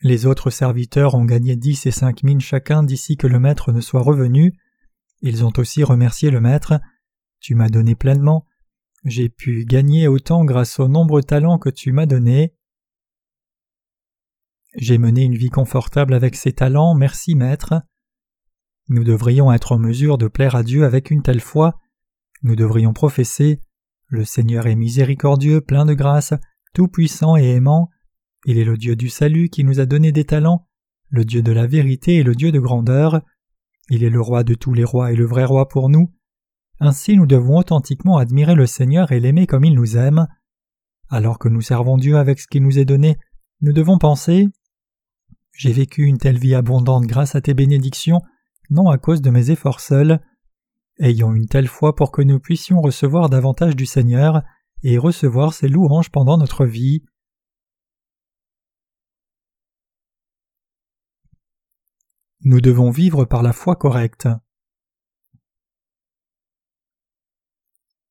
Les 0.02 0.24
autres 0.24 0.50
serviteurs 0.50 1.16
ont 1.16 1.24
gagné 1.24 1.56
dix 1.56 1.84
et 1.86 1.90
cinq 1.90 2.22
mines 2.22 2.40
chacun 2.40 2.84
d'ici 2.84 3.16
que 3.16 3.26
le 3.26 3.40
maître 3.40 3.72
ne 3.72 3.80
soit 3.80 4.02
revenu. 4.02 4.56
Ils 5.20 5.44
ont 5.44 5.52
aussi 5.56 5.82
remercié 5.82 6.30
le 6.30 6.40
maître. 6.40 6.74
Tu 7.40 7.56
m'as 7.56 7.68
donné 7.68 7.96
pleinement. 7.96 8.46
J'ai 9.04 9.28
pu 9.28 9.64
gagner 9.64 10.06
autant 10.06 10.44
grâce 10.44 10.78
aux 10.78 10.86
nombreux 10.86 11.24
talents 11.24 11.58
que 11.58 11.70
tu 11.70 11.90
m'as 11.90 12.06
donnés. 12.06 12.54
J'ai 14.76 14.98
mené 14.98 15.24
une 15.24 15.34
vie 15.34 15.50
confortable 15.50 16.14
avec 16.14 16.36
ces 16.36 16.52
talents, 16.52 16.94
merci 16.94 17.34
maître. 17.34 17.82
Nous 18.88 19.04
devrions 19.04 19.52
être 19.52 19.72
en 19.72 19.78
mesure 19.78 20.16
de 20.16 20.28
plaire 20.28 20.54
à 20.54 20.62
Dieu 20.62 20.84
avec 20.84 21.10
une 21.10 21.22
telle 21.22 21.40
foi. 21.40 21.78
Nous 22.42 22.56
devrions 22.56 22.94
professer 22.94 23.60
Le 24.06 24.24
Seigneur 24.24 24.66
est 24.66 24.76
miséricordieux, 24.76 25.60
plein 25.60 25.84
de 25.84 25.92
grâce, 25.92 26.32
tout-puissant 26.72 27.36
et 27.36 27.50
aimant. 27.50 27.90
Il 28.46 28.56
est 28.56 28.64
le 28.64 28.78
Dieu 28.78 28.96
du 28.96 29.10
salut 29.10 29.50
qui 29.50 29.64
nous 29.64 29.80
a 29.80 29.86
donné 29.86 30.10
des 30.10 30.24
talents, 30.24 30.66
le 31.10 31.24
Dieu 31.24 31.42
de 31.42 31.52
la 31.52 31.66
vérité 31.66 32.16
et 32.16 32.22
le 32.22 32.34
Dieu 32.34 32.50
de 32.50 32.60
grandeur. 32.60 33.20
Il 33.90 34.04
est 34.04 34.10
le 34.10 34.20
roi 34.20 34.42
de 34.42 34.54
tous 34.54 34.72
les 34.72 34.84
rois 34.84 35.12
et 35.12 35.16
le 35.16 35.26
vrai 35.26 35.44
roi 35.44 35.68
pour 35.68 35.90
nous. 35.90 36.14
Ainsi 36.80 37.16
nous 37.16 37.26
devons 37.26 37.58
authentiquement 37.58 38.16
admirer 38.16 38.54
le 38.54 38.66
Seigneur 38.66 39.12
et 39.12 39.20
l'aimer 39.20 39.46
comme 39.46 39.64
il 39.64 39.74
nous 39.74 39.96
aime. 39.98 40.28
Alors 41.10 41.38
que 41.38 41.48
nous 41.48 41.62
servons 41.62 41.98
Dieu 41.98 42.16
avec 42.16 42.38
ce 42.38 42.46
qui 42.46 42.60
nous 42.60 42.78
est 42.78 42.84
donné, 42.84 43.18
nous 43.60 43.72
devons 43.72 43.98
penser 43.98 44.48
J'ai 45.52 45.72
vécu 45.72 46.04
une 46.04 46.18
telle 46.18 46.38
vie 46.38 46.54
abondante 46.54 47.06
grâce 47.06 47.34
à 47.34 47.40
tes 47.40 47.54
bénédictions, 47.54 48.22
non 48.70 48.88
à 48.88 48.98
cause 48.98 49.22
de 49.22 49.30
mes 49.30 49.50
efforts 49.50 49.80
seuls. 49.80 50.20
Ayons 50.98 51.34
une 51.34 51.46
telle 51.46 51.68
foi 51.68 51.94
pour 51.94 52.10
que 52.10 52.22
nous 52.22 52.40
puissions 52.40 52.80
recevoir 52.80 53.28
davantage 53.28 53.76
du 53.76 53.86
Seigneur 53.86 54.42
et 54.82 54.98
recevoir 54.98 55.54
ses 55.54 55.68
louanges 55.68 56.10
pendant 56.10 56.38
notre 56.38 56.64
vie. 56.64 57.04
Nous 62.42 62.60
devons 62.60 62.90
vivre 62.90 63.24
par 63.24 63.42
la 63.42 63.52
foi 63.52 63.76
correcte. 63.76 64.28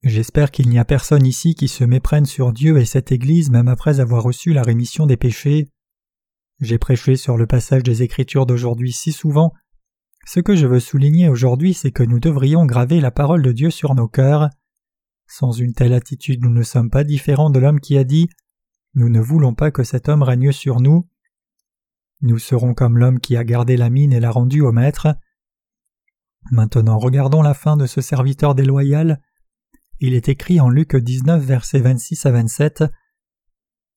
J'espère 0.03 0.51
qu'il 0.51 0.69
n'y 0.69 0.79
a 0.79 0.85
personne 0.85 1.25
ici 1.25 1.55
qui 1.55 1.67
se 1.67 1.83
méprenne 1.83 2.25
sur 2.25 2.53
Dieu 2.53 2.77
et 2.77 2.85
cette 2.85 3.11
Église 3.11 3.49
même 3.49 3.67
après 3.67 3.99
avoir 3.99 4.23
reçu 4.23 4.53
la 4.53 4.61
rémission 4.61 5.05
des 5.05 5.17
péchés. 5.17 5.69
J'ai 6.59 6.77
prêché 6.77 7.15
sur 7.15 7.37
le 7.37 7.47
passage 7.47 7.83
des 7.83 8.03
Écritures 8.03 8.45
d'aujourd'hui 8.45 8.93
si 8.93 9.11
souvent 9.11 9.53
ce 10.27 10.41
que 10.41 10.57
je 10.57 10.67
veux 10.67 10.81
souligner 10.81 11.29
aujourd'hui, 11.29 11.73
c'est 11.73 11.91
que 11.91 12.03
nous 12.03 12.19
devrions 12.19 12.65
graver 12.65 12.99
la 12.99 13.11
parole 13.11 13.41
de 13.41 13.53
Dieu 13.53 13.69
sur 13.69 13.95
nos 13.95 14.09
cœurs. 14.09 14.49
Sans 15.25 15.53
une 15.53 15.71
telle 15.71 15.93
attitude, 15.93 16.43
nous 16.43 16.51
ne 16.51 16.63
sommes 16.63 16.89
pas 16.89 17.05
différents 17.05 17.49
de 17.49 17.59
l'homme 17.59 17.79
qui 17.79 17.97
a 17.97 18.03
dit 18.03 18.27
Nous 18.93 19.07
ne 19.07 19.21
voulons 19.21 19.53
pas 19.53 19.71
que 19.71 19.85
cet 19.85 20.09
homme 20.09 20.23
règne 20.23 20.51
sur 20.51 20.81
nous. 20.81 21.07
Nous 22.19 22.39
serons 22.39 22.73
comme 22.73 22.97
l'homme 22.97 23.21
qui 23.21 23.37
a 23.37 23.45
gardé 23.45 23.77
la 23.77 23.89
mine 23.89 24.11
et 24.11 24.19
l'a 24.19 24.29
rendue 24.29 24.59
au 24.59 24.73
maître. 24.73 25.15
Maintenant, 26.51 26.97
regardons 26.97 27.41
la 27.41 27.53
fin 27.53 27.77
de 27.77 27.85
ce 27.85 28.01
serviteur 28.01 28.53
déloyal. 28.53 29.21
Il 30.01 30.13
est 30.13 30.27
écrit 30.27 30.59
en 30.59 30.69
Luc 30.69 30.93
19, 30.93 31.41
versets 31.41 31.79
26 31.79 32.25
à 32.25 32.31
27. 32.31 32.83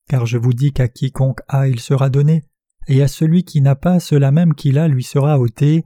Car 0.09 0.27
je 0.27 0.39
vous 0.39 0.53
dis 0.53 0.73
qu'à 0.73 0.87
quiconque 0.87 1.41
a, 1.49 1.67
il 1.67 1.81
sera 1.81 2.09
donné, 2.09 2.45
et 2.87 3.03
à 3.03 3.09
celui 3.09 3.43
qui 3.43 3.61
n'a 3.63 3.75
pas, 3.75 3.99
cela 3.99 4.31
même 4.31 4.55
qu'il 4.55 4.79
a 4.79 4.87
lui 4.87 5.03
sera 5.03 5.41
ôté. 5.41 5.85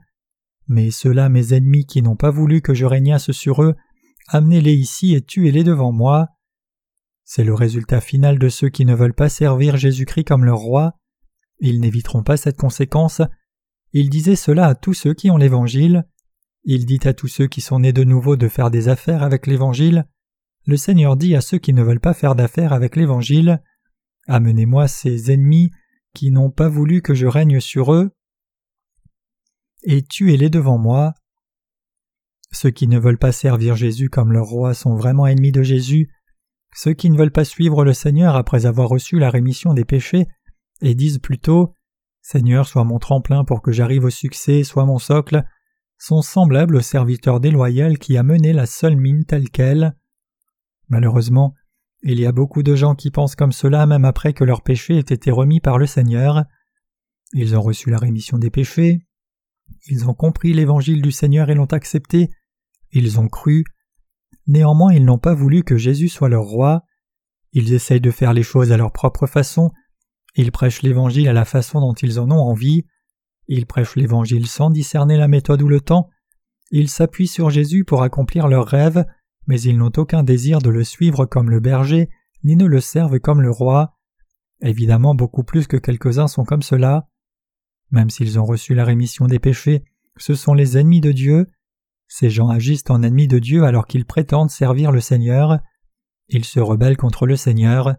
Mais 0.67 0.91
ceux-là, 0.91 1.29
mes 1.29 1.53
ennemis 1.53 1.85
qui 1.85 2.01
n'ont 2.01 2.15
pas 2.15 2.31
voulu 2.31 2.61
que 2.61 2.73
je 2.73 2.85
régnasse 2.85 3.31
sur 3.31 3.63
eux, 3.63 3.75
amenez-les 4.27 4.73
ici 4.73 5.13
et 5.13 5.21
tuez-les 5.21 5.63
devant 5.63 5.91
moi. 5.91 6.29
C'est 7.23 7.43
le 7.43 7.53
résultat 7.53 8.01
final 8.01 8.39
de 8.39 8.49
ceux 8.49 8.69
qui 8.69 8.85
ne 8.85 8.95
veulent 8.95 9.13
pas 9.13 9.29
servir 9.29 9.77
Jésus-Christ 9.77 10.25
comme 10.25 10.45
leur 10.45 10.57
roi. 10.57 10.93
Ils 11.59 11.79
n'éviteront 11.79 12.23
pas 12.23 12.37
cette 12.37 12.57
conséquence. 12.57 13.21
Il 13.93 14.09
disait 14.09 14.35
cela 14.35 14.67
à 14.67 14.75
tous 14.75 14.93
ceux 14.93 15.13
qui 15.13 15.31
ont 15.31 15.37
l'Évangile. 15.37 16.05
Il 16.63 16.85
dit 16.85 16.99
à 17.03 17.13
tous 17.13 17.27
ceux 17.27 17.47
qui 17.47 17.61
sont 17.61 17.79
nés 17.79 17.93
de 17.93 18.03
nouveau 18.03 18.35
de 18.35 18.47
faire 18.47 18.71
des 18.71 18.89
affaires 18.89 19.23
avec 19.23 19.47
l'Évangile. 19.47 20.07
Le 20.65 20.77
Seigneur 20.77 21.15
dit 21.15 21.35
à 21.35 21.41
ceux 21.41 21.59
qui 21.59 21.73
ne 21.73 21.83
veulent 21.83 21.99
pas 21.99 22.15
faire 22.15 22.35
d'affaires 22.35 22.73
avec 22.73 22.95
l'Évangile 22.95 23.61
Amenez-moi 24.27 24.87
ces 24.87 25.31
ennemis 25.31 25.71
qui 26.15 26.31
n'ont 26.31 26.49
pas 26.49 26.67
voulu 26.67 27.03
que 27.03 27.13
je 27.13 27.27
règne 27.27 27.59
sur 27.59 27.93
eux 27.93 28.11
et 29.85 30.03
tuez-les 30.03 30.49
devant 30.49 30.77
moi. 30.77 31.13
Ceux 32.51 32.71
qui 32.71 32.87
ne 32.87 32.99
veulent 32.99 33.19
pas 33.19 33.31
servir 33.31 33.75
Jésus 33.75 34.09
comme 34.09 34.33
leur 34.33 34.45
roi 34.45 34.73
sont 34.73 34.95
vraiment 34.95 35.27
ennemis 35.27 35.51
de 35.51 35.63
Jésus. 35.63 36.09
Ceux 36.75 36.93
qui 36.93 37.09
ne 37.09 37.17
veulent 37.17 37.31
pas 37.31 37.45
suivre 37.45 37.85
le 37.85 37.93
Seigneur 37.93 38.35
après 38.35 38.65
avoir 38.65 38.89
reçu 38.89 39.19
la 39.19 39.29
rémission 39.29 39.73
des 39.73 39.85
péchés 39.85 40.27
et 40.81 40.95
disent 40.95 41.19
plutôt 41.19 41.73
Seigneur, 42.21 42.67
sois 42.67 42.83
mon 42.83 42.97
tremplin 42.97 43.43
pour 43.45 43.61
que 43.61 43.71
j'arrive 43.71 44.05
au 44.05 44.09
succès, 44.09 44.63
sois 44.63 44.85
mon 44.85 44.97
socle, 44.97 45.45
sont 45.99 46.21
semblables 46.21 46.75
au 46.75 46.81
serviteur 46.81 47.39
déloyal 47.39 47.99
qui 47.99 48.17
a 48.17 48.23
mené 48.23 48.51
la 48.51 48.65
seule 48.65 48.97
mine 48.97 49.25
telle 49.25 49.49
qu'elle. 49.49 49.95
Malheureusement, 50.89 51.53
il 52.01 52.19
y 52.19 52.25
a 52.25 52.31
beaucoup 52.31 52.63
de 52.63 52.75
gens 52.75 52.95
qui 52.95 53.11
pensent 53.11 53.35
comme 53.35 53.51
cela 53.51 53.85
même 53.85 54.05
après 54.05 54.33
que 54.33 54.43
leurs 54.43 54.63
péchés 54.63 54.97
aient 54.97 55.13
été 55.13 55.31
remis 55.31 55.59
par 55.59 55.77
le 55.77 55.85
Seigneur. 55.85 56.45
Ils 57.33 57.55
ont 57.55 57.61
reçu 57.61 57.89
la 57.89 57.97
rémission 57.97 58.37
des 58.37 58.49
péchés, 58.49 59.04
ils 59.87 60.09
ont 60.09 60.13
compris 60.13 60.53
l'évangile 60.53 61.01
du 61.01 61.11
Seigneur 61.11 61.49
et 61.49 61.55
l'ont 61.55 61.65
accepté. 61.65 62.29
Ils 62.91 63.19
ont 63.19 63.27
cru. 63.27 63.63
Néanmoins, 64.47 64.93
ils 64.93 65.05
n'ont 65.05 65.19
pas 65.19 65.33
voulu 65.33 65.63
que 65.63 65.77
Jésus 65.77 66.09
soit 66.09 66.29
leur 66.29 66.43
roi. 66.43 66.83
Ils 67.51 67.73
essayent 67.73 68.01
de 68.01 68.11
faire 68.11 68.33
les 68.33 68.43
choses 68.43 68.71
à 68.71 68.77
leur 68.77 68.91
propre 68.91 69.27
façon. 69.27 69.71
Ils 70.35 70.51
prêchent 70.51 70.81
l'évangile 70.81 71.27
à 71.27 71.33
la 71.33 71.45
façon 71.45 71.79
dont 71.79 71.93
ils 71.93 72.19
en 72.19 72.29
ont 72.31 72.41
envie. 72.41 72.85
Ils 73.47 73.65
prêchent 73.65 73.95
l'évangile 73.95 74.47
sans 74.47 74.69
discerner 74.69 75.17
la 75.17 75.27
méthode 75.27 75.61
ou 75.61 75.67
le 75.67 75.81
temps. 75.81 76.09
Ils 76.71 76.89
s'appuient 76.89 77.27
sur 77.27 77.49
Jésus 77.49 77.85
pour 77.85 78.01
accomplir 78.01 78.47
leurs 78.47 78.67
rêves, 78.67 79.05
mais 79.47 79.61
ils 79.61 79.77
n'ont 79.77 79.91
aucun 79.97 80.23
désir 80.23 80.59
de 80.59 80.69
le 80.69 80.83
suivre 80.83 81.25
comme 81.25 81.49
le 81.49 81.59
berger, 81.59 82.09
ni 82.43 82.55
ne 82.55 82.65
le 82.65 82.81
servent 82.81 83.19
comme 83.19 83.41
le 83.41 83.51
roi. 83.51 83.93
Évidemment, 84.61 85.13
beaucoup 85.13 85.43
plus 85.43 85.67
que 85.67 85.77
quelques-uns 85.77 86.27
sont 86.27 86.43
comme 86.43 86.63
cela. 86.63 87.07
Même 87.91 88.09
s'ils 88.09 88.39
ont 88.39 88.45
reçu 88.45 88.73
la 88.73 88.85
rémission 88.85 89.27
des 89.27 89.39
péchés, 89.39 89.83
ce 90.17 90.33
sont 90.33 90.53
les 90.53 90.77
ennemis 90.77 91.01
de 91.01 91.11
Dieu. 91.11 91.47
Ces 92.07 92.29
gens 92.29 92.49
agissent 92.49 92.89
en 92.89 93.03
ennemis 93.03 93.27
de 93.27 93.39
Dieu 93.39 93.63
alors 93.63 93.87
qu'ils 93.87 94.05
prétendent 94.05 94.49
servir 94.49 94.91
le 94.91 95.01
Seigneur. 95.01 95.59
Ils 96.29 96.45
se 96.45 96.59
rebellent 96.59 96.97
contre 96.97 97.25
le 97.25 97.35
Seigneur. 97.35 97.95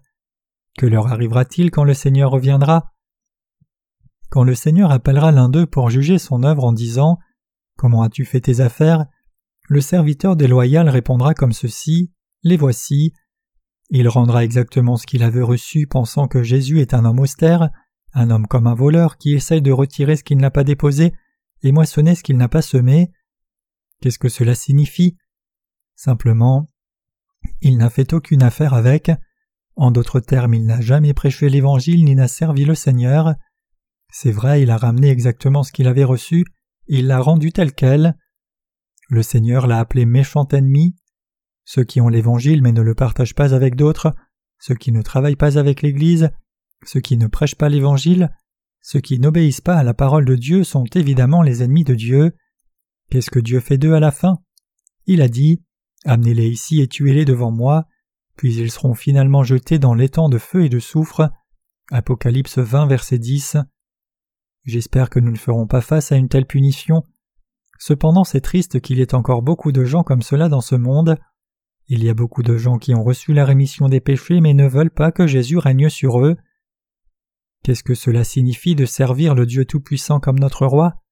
Que 0.79 0.87
leur 0.87 1.07
arrivera-t-il 1.09 1.70
quand 1.70 1.85
le 1.85 1.94
Seigneur 1.94 2.31
reviendra? 2.31 2.92
Quand 4.31 4.44
le 4.44 4.55
Seigneur 4.55 4.90
appellera 4.90 5.33
l'un 5.33 5.49
d'eux 5.49 5.66
pour 5.66 5.90
juger 5.90 6.18
son 6.18 6.42
œuvre 6.42 6.64
en 6.64 6.72
disant 6.72 7.18
Comment 7.77 8.03
as-tu 8.03 8.25
fait 8.25 8.40
tes 8.40 8.61
affaires? 8.61 9.07
Le 9.68 9.81
serviteur 9.81 10.37
déloyal 10.37 10.88
répondra 10.88 11.35
comme 11.35 11.53
ceci 11.53 12.12
Les 12.42 12.57
voici. 12.57 13.12
Il 13.90 14.09
rendra 14.09 14.44
exactement 14.44 14.96
ce 14.96 15.07
qu'il 15.07 15.22
avait 15.22 15.42
reçu, 15.42 15.87
pensant 15.87 16.27
que 16.27 16.42
Jésus 16.42 16.81
est 16.81 16.94
un 16.94 17.05
homme 17.05 17.20
austère, 17.20 17.70
un 18.16 18.31
homme 18.31 18.46
comme 18.46 18.66
un 18.66 18.74
voleur 18.74 19.18
qui 19.18 19.35
essaye 19.35 19.62
de 19.62 19.70
retirer 19.70 20.16
ce 20.16 20.24
qu'il 20.24 20.38
n'a 20.38 20.50
pas 20.50 20.64
déposé 20.64 21.12
et 21.62 21.70
moissonner 21.70 22.14
ce 22.14 22.22
qu'il 22.22 22.37
n'a 22.37 22.48
pas 22.48 22.62
semé. 22.62 23.12
Qu'est-ce 24.00 24.18
que 24.18 24.29
cela 24.29 24.55
signifie? 24.55 25.16
Simplement, 25.94 26.68
il 27.61 27.76
n'a 27.76 27.90
fait 27.90 28.12
aucune 28.12 28.42
affaire 28.42 28.74
avec. 28.74 29.12
En 29.76 29.90
d'autres 29.90 30.20
termes, 30.20 30.55
il 30.55 30.64
n'a 30.66 30.81
jamais 30.81 31.14
prêché 31.14 31.48
l'Évangile 31.48 32.05
ni 32.05 32.14
n'a 32.14 32.26
servi 32.26 32.64
le 32.64 32.74
Seigneur. 32.74 33.35
C'est 34.11 34.33
vrai, 34.33 34.62
il 34.62 34.70
a 34.70 34.79
ramené 34.79 35.11
exactement 35.11 35.62
ce 35.62 35.72
qu'il 35.72 35.87
avait 35.87 36.05
reçu, 36.05 36.44
il 36.88 37.07
l'a 37.07 37.20
rendu 37.20 37.52
tel 37.52 37.72
quel. 37.72 38.16
Le 39.09 39.22
Seigneur 39.22 39.66
l'a 39.66 39.79
appelé 39.79 40.07
méchant 40.07 40.48
ennemi. 40.48 40.96
Ceux 41.64 41.85
qui 41.85 42.00
ont 42.00 42.09
l'Évangile 42.09 42.62
mais 42.62 42.72
ne 42.72 42.83
le 42.83 42.94
partagent 42.94 43.35
pas 43.35 43.55
avec 43.55 43.76
d'autres 43.76 44.14
ceux 44.59 44.74
qui 44.74 44.92
ne 44.92 45.02
travaillent 45.02 45.37
pas 45.37 45.59
avec 45.59 45.83
l'Église, 45.83 46.31
ceux 46.85 47.01
qui 47.01 47.17
ne 47.17 47.27
prêchent 47.27 47.57
pas 47.57 47.69
l'Évangile, 47.69 48.31
ceux 48.81 49.01
qui 49.01 49.19
n'obéissent 49.19 49.61
pas 49.61 49.77
à 49.77 49.83
la 49.83 49.95
parole 49.95 50.25
de 50.25 50.37
Dieu 50.37 50.62
sont 50.62 50.85
évidemment 50.95 51.43
les 51.43 51.62
ennemis 51.62 51.85
de 51.85 51.95
Dieu. 51.95 52.37
Qu'est-ce 53.11 53.31
que 53.31 53.41
Dieu 53.41 53.61
fait 53.61 53.79
d'eux 53.79 53.95
à 53.95 54.01
la 54.01 54.12
fin? 54.12 54.39
Il 55.07 55.23
a 55.23 55.29
dit 55.29 55.62
Amenez-les 56.05 56.49
ici 56.49 56.81
et 56.81 56.87
tuez-les 56.87 57.25
devant 57.25 57.51
moi, 57.51 57.87
puis 58.37 58.55
ils 58.55 58.71
seront 58.71 58.95
finalement 58.95 59.43
jetés 59.43 59.81
dans 59.81 59.95
l'étang 59.95 60.29
de 60.29 60.39
feu 60.39 60.65
et 60.65 60.69
de 60.69 60.79
soufre. 60.79 61.31
Apocalypse 61.91 62.59
20, 62.59 62.87
verset 62.87 63.19
10. 63.19 63.57
J'espère 64.65 65.11
que 65.11 65.19
nous 65.19 65.33
ne 65.33 65.37
ferons 65.37 65.67
pas 65.67 65.81
face 65.81 66.12
à 66.12 66.17
une 66.17 66.29
telle 66.29 66.47
punition. 66.47 67.03
Cependant, 67.79 68.25
c'est 68.25 68.41
triste 68.41 68.81
qu'il 68.81 68.99
y 68.99 69.03
ait 69.03 69.15
encore 69.15 69.43
beaucoup 69.43 69.73
de 69.73 69.85
gens 69.85 70.03
comme 70.03 70.23
cela 70.23 70.49
dans 70.49 70.61
ce 70.61 70.77
monde. 70.77 71.17
Il 71.89 72.03
y 72.03 72.09
a 72.09 72.15
beaucoup 72.15 72.43
de 72.43 72.57
gens 72.57 72.79
qui 72.79 72.95
ont 72.95 73.05
reçu 73.05 73.33
la 73.33 73.45
rémission 73.45 73.89
des 73.89 74.01
péchés 74.01 74.41
mais 74.41 74.55
ne 74.55 74.69
veulent 74.69 74.91
pas 74.91 75.12
que 75.12 75.27
Jésus 75.27 75.59
règne 75.59 75.89
sur 75.89 76.21
eux. 76.25 76.37
Qu'est-ce 77.66 77.83
que 77.83 77.96
cela 77.96 78.22
signifie 78.22 78.76
de 78.76 78.87
servir 78.87 79.35
le 79.35 79.44
Dieu 79.44 79.64
Tout-Puissant 79.64 80.20
comme 80.20 80.38
notre 80.38 80.66
roi? 80.66 81.02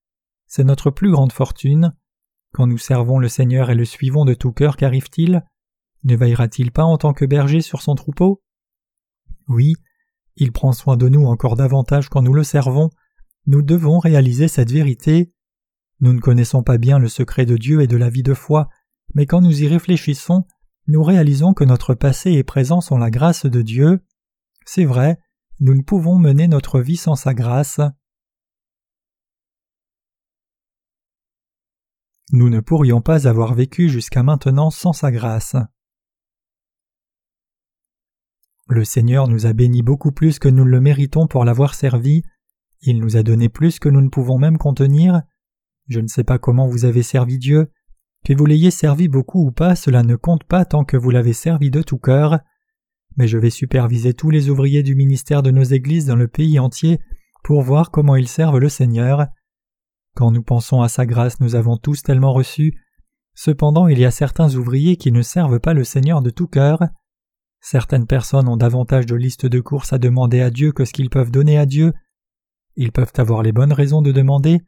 C'est 0.47 0.63
notre 0.63 0.93
plus 0.93 1.11
grande 1.11 1.33
fortune. 1.33 1.97
Quand 2.53 2.69
nous 2.69 2.79
servons 2.79 3.19
le 3.19 3.27
Seigneur 3.27 3.71
et 3.71 3.75
le 3.75 3.85
suivons 3.85 4.25
de 4.25 4.35
tout 4.35 4.53
cœur, 4.53 4.77
qu'arrive-t-il? 4.77 5.43
Ne 6.05 6.15
veillera-t-il 6.15 6.71
pas 6.71 6.85
en 6.85 6.97
tant 6.97 7.13
que 7.13 7.25
berger 7.25 7.61
sur 7.61 7.83
son 7.83 7.97
troupeau? 7.97 8.41
Oui, 9.49 9.73
il 10.37 10.53
prend 10.53 10.71
soin 10.71 10.97
de 10.97 11.09
nous 11.09 11.25
encore 11.25 11.57
davantage 11.57 12.09
quand 12.09 12.23
nous 12.23 12.35
le 12.35 12.45
servons. 12.45 12.91
Nous 13.49 13.63
devons 13.63 13.99
réaliser 13.99 14.47
cette 14.47 14.71
vérité. 14.71 15.33
Nous 15.99 16.13
ne 16.13 16.21
connaissons 16.21 16.63
pas 16.63 16.79
bien 16.79 17.01
le 17.01 17.09
secret 17.09 17.47
de 17.47 17.57
Dieu 17.57 17.81
et 17.81 17.89
de 17.89 17.97
la 17.97 18.11
vie 18.11 18.23
de 18.23 18.33
foi, 18.33 18.69
mais 19.13 19.27
quand 19.27 19.41
nous 19.41 19.65
y 19.65 19.67
réfléchissons, 19.67 20.47
nous 20.87 21.03
réalisons 21.03 21.53
que 21.53 21.65
notre 21.65 21.95
passé 21.95 22.31
et 22.31 22.45
présent 22.45 22.81
sont 22.81 22.97
la 22.97 23.11
grâce 23.11 23.45
de 23.45 23.61
Dieu. 23.61 24.05
C'est 24.65 24.85
vrai, 24.85 25.19
nous 25.65 25.75
ne 25.75 25.81
pouvons 25.81 26.19
mener 26.19 26.47
notre 26.47 26.79
vie 26.79 26.99
sans 26.99 27.17
sa 27.17 27.33
grâce. 27.33 27.81
Nous 32.33 32.51
ne 32.51 32.61
pourrions 32.61 33.01
pas 33.01 33.27
avoir 33.27 33.55
vécu 33.55 33.89
jusqu'à 33.89 34.23
maintenant 34.23 34.69
sans 34.69 34.93
sa 34.93 35.11
grâce. 35.11 35.57
Le 38.69 38.85
Seigneur 38.85 39.27
nous 39.27 39.47
a 39.47 39.55
bénis 39.55 39.83
beaucoup 39.83 40.13
plus 40.13 40.39
que 40.39 40.49
nous 40.49 40.67
le 40.67 40.83
méritons 40.83 41.27
pour 41.27 41.47
l'avoir 41.47 41.73
servi. 41.73 42.25
Il 42.83 43.01
nous 43.01 43.17
a 43.17 43.23
donné 43.23 43.49
plus 43.49 43.79
que 43.79 43.89
nous 43.89 44.03
ne 44.03 44.11
pouvons 44.11 44.37
même 44.37 44.59
contenir. 44.59 45.23
Je 45.89 46.01
ne 46.01 46.09
sais 46.09 46.25
pas 46.25 46.39
comment 46.39 46.69
vous 46.69 46.85
avez 46.85 47.03
servi 47.03 47.39
Dieu. 47.39 47.73
Que 48.23 48.35
vous 48.35 48.45
l'ayez 48.45 48.71
servi 48.71 49.09
beaucoup 49.09 49.47
ou 49.47 49.51
pas, 49.51 49.77
cela 49.77 50.03
ne 50.03 50.17
compte 50.17 50.45
pas 50.45 50.67
tant 50.67 50.85
que 50.85 50.99
vous 50.99 51.09
l'avez 51.09 51.33
servi 51.33 51.71
de 51.71 51.81
tout 51.81 51.99
cœur. 51.99 52.41
Mais 53.17 53.29
je 53.29 53.39
vais 53.39 53.51
superviser 53.51 54.15
tous 54.15 54.31
les 54.31 54.51
ouvriers 54.51 54.83
du 54.83 54.95
ministère 54.95 55.43
de 55.43 55.51
nos 55.51 55.63
églises 55.63 56.07
dans 56.07 56.17
le 56.17 56.29
pays 56.29 56.59
entier 56.59 56.99
pour 57.45 57.63
voir 57.63 57.91
comment 57.91 58.17
ils 58.17 58.29
servent 58.29 58.59
le 58.59 58.69
Seigneur. 58.69 59.27
Quand 60.15 60.31
nous 60.31 60.43
pensons 60.43 60.81
à 60.81 60.89
sa 60.89 61.07
grâce, 61.07 61.41
nous 61.41 61.55
avons 61.55 61.77
tous 61.77 62.03
tellement 62.03 62.33
reçu. 62.33 62.81
Cependant, 63.35 63.89
il 63.89 63.99
y 63.99 64.05
a 64.05 64.11
certains 64.11 64.55
ouvriers 64.55 64.97
qui 64.97 65.13
ne 65.13 65.23
servent 65.23 65.61
pas 65.61 65.75
le 65.75 65.85
Seigneur 65.85 66.23
de 66.23 66.31
tout 66.31 66.47
cœur. 66.47 66.81
Certaines 67.61 68.07
personnes 68.07 68.49
ont 68.49 68.57
davantage 68.57 69.07
de 69.07 69.17
listes 69.17 69.47
de 69.47 69.61
courses 69.61 69.93
à 69.93 69.99
demander 69.99 70.41
à 70.41 70.51
Dieu 70.51 70.73
que 70.73 70.85
ce 70.85 70.93
qu'ils 70.93 71.11
peuvent 71.11 71.31
donner 71.31 71.59
à 71.59 71.67
Dieu. 71.67 71.93
Ils 72.77 72.93
peuvent 72.93 73.13
avoir 73.17 73.43
les 73.43 73.53
bonnes 73.53 73.73
raisons 73.73 74.03
de 74.03 74.13
demander, 74.13 74.61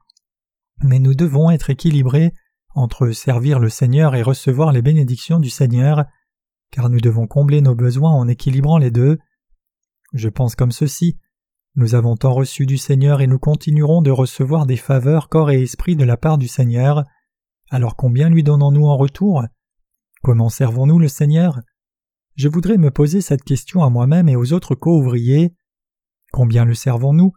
mais 0.82 0.98
nous 0.98 1.14
devons 1.14 1.50
être 1.50 1.70
équilibrés 1.70 2.32
entre 2.74 3.10
servir 3.10 3.58
le 3.58 3.68
Seigneur 3.68 4.14
et 4.14 4.22
recevoir 4.22 4.70
les 4.70 4.82
bénédictions 4.82 5.40
du 5.40 5.50
Seigneur, 5.50 6.04
car 6.76 6.90
nous 6.90 7.00
devons 7.00 7.26
combler 7.26 7.62
nos 7.62 7.74
besoins 7.74 8.12
en 8.12 8.28
équilibrant 8.28 8.76
les 8.76 8.90
deux. 8.90 9.18
Je 10.12 10.28
pense 10.28 10.54
comme 10.54 10.72
ceci. 10.72 11.18
Nous 11.74 11.94
avons 11.94 12.16
tant 12.16 12.34
reçu 12.34 12.66
du 12.66 12.76
Seigneur 12.76 13.22
et 13.22 13.26
nous 13.26 13.38
continuerons 13.38 14.02
de 14.02 14.10
recevoir 14.10 14.66
des 14.66 14.76
faveurs 14.76 15.30
corps 15.30 15.50
et 15.50 15.62
esprit 15.62 15.96
de 15.96 16.04
la 16.04 16.18
part 16.18 16.36
du 16.36 16.48
Seigneur. 16.48 17.04
Alors 17.70 17.96
combien 17.96 18.28
lui 18.28 18.42
donnons-nous 18.42 18.84
en 18.84 18.98
retour? 18.98 19.42
Comment 20.22 20.50
servons-nous 20.50 20.98
le 20.98 21.08
Seigneur? 21.08 21.60
Je 22.34 22.46
voudrais 22.46 22.76
me 22.76 22.90
poser 22.90 23.22
cette 23.22 23.44
question 23.44 23.82
à 23.82 23.88
moi-même 23.88 24.28
et 24.28 24.36
aux 24.36 24.52
autres 24.52 24.74
co-ouvriers. 24.74 25.54
Combien 26.30 26.66
le 26.66 26.74
servons-nous? 26.74 27.32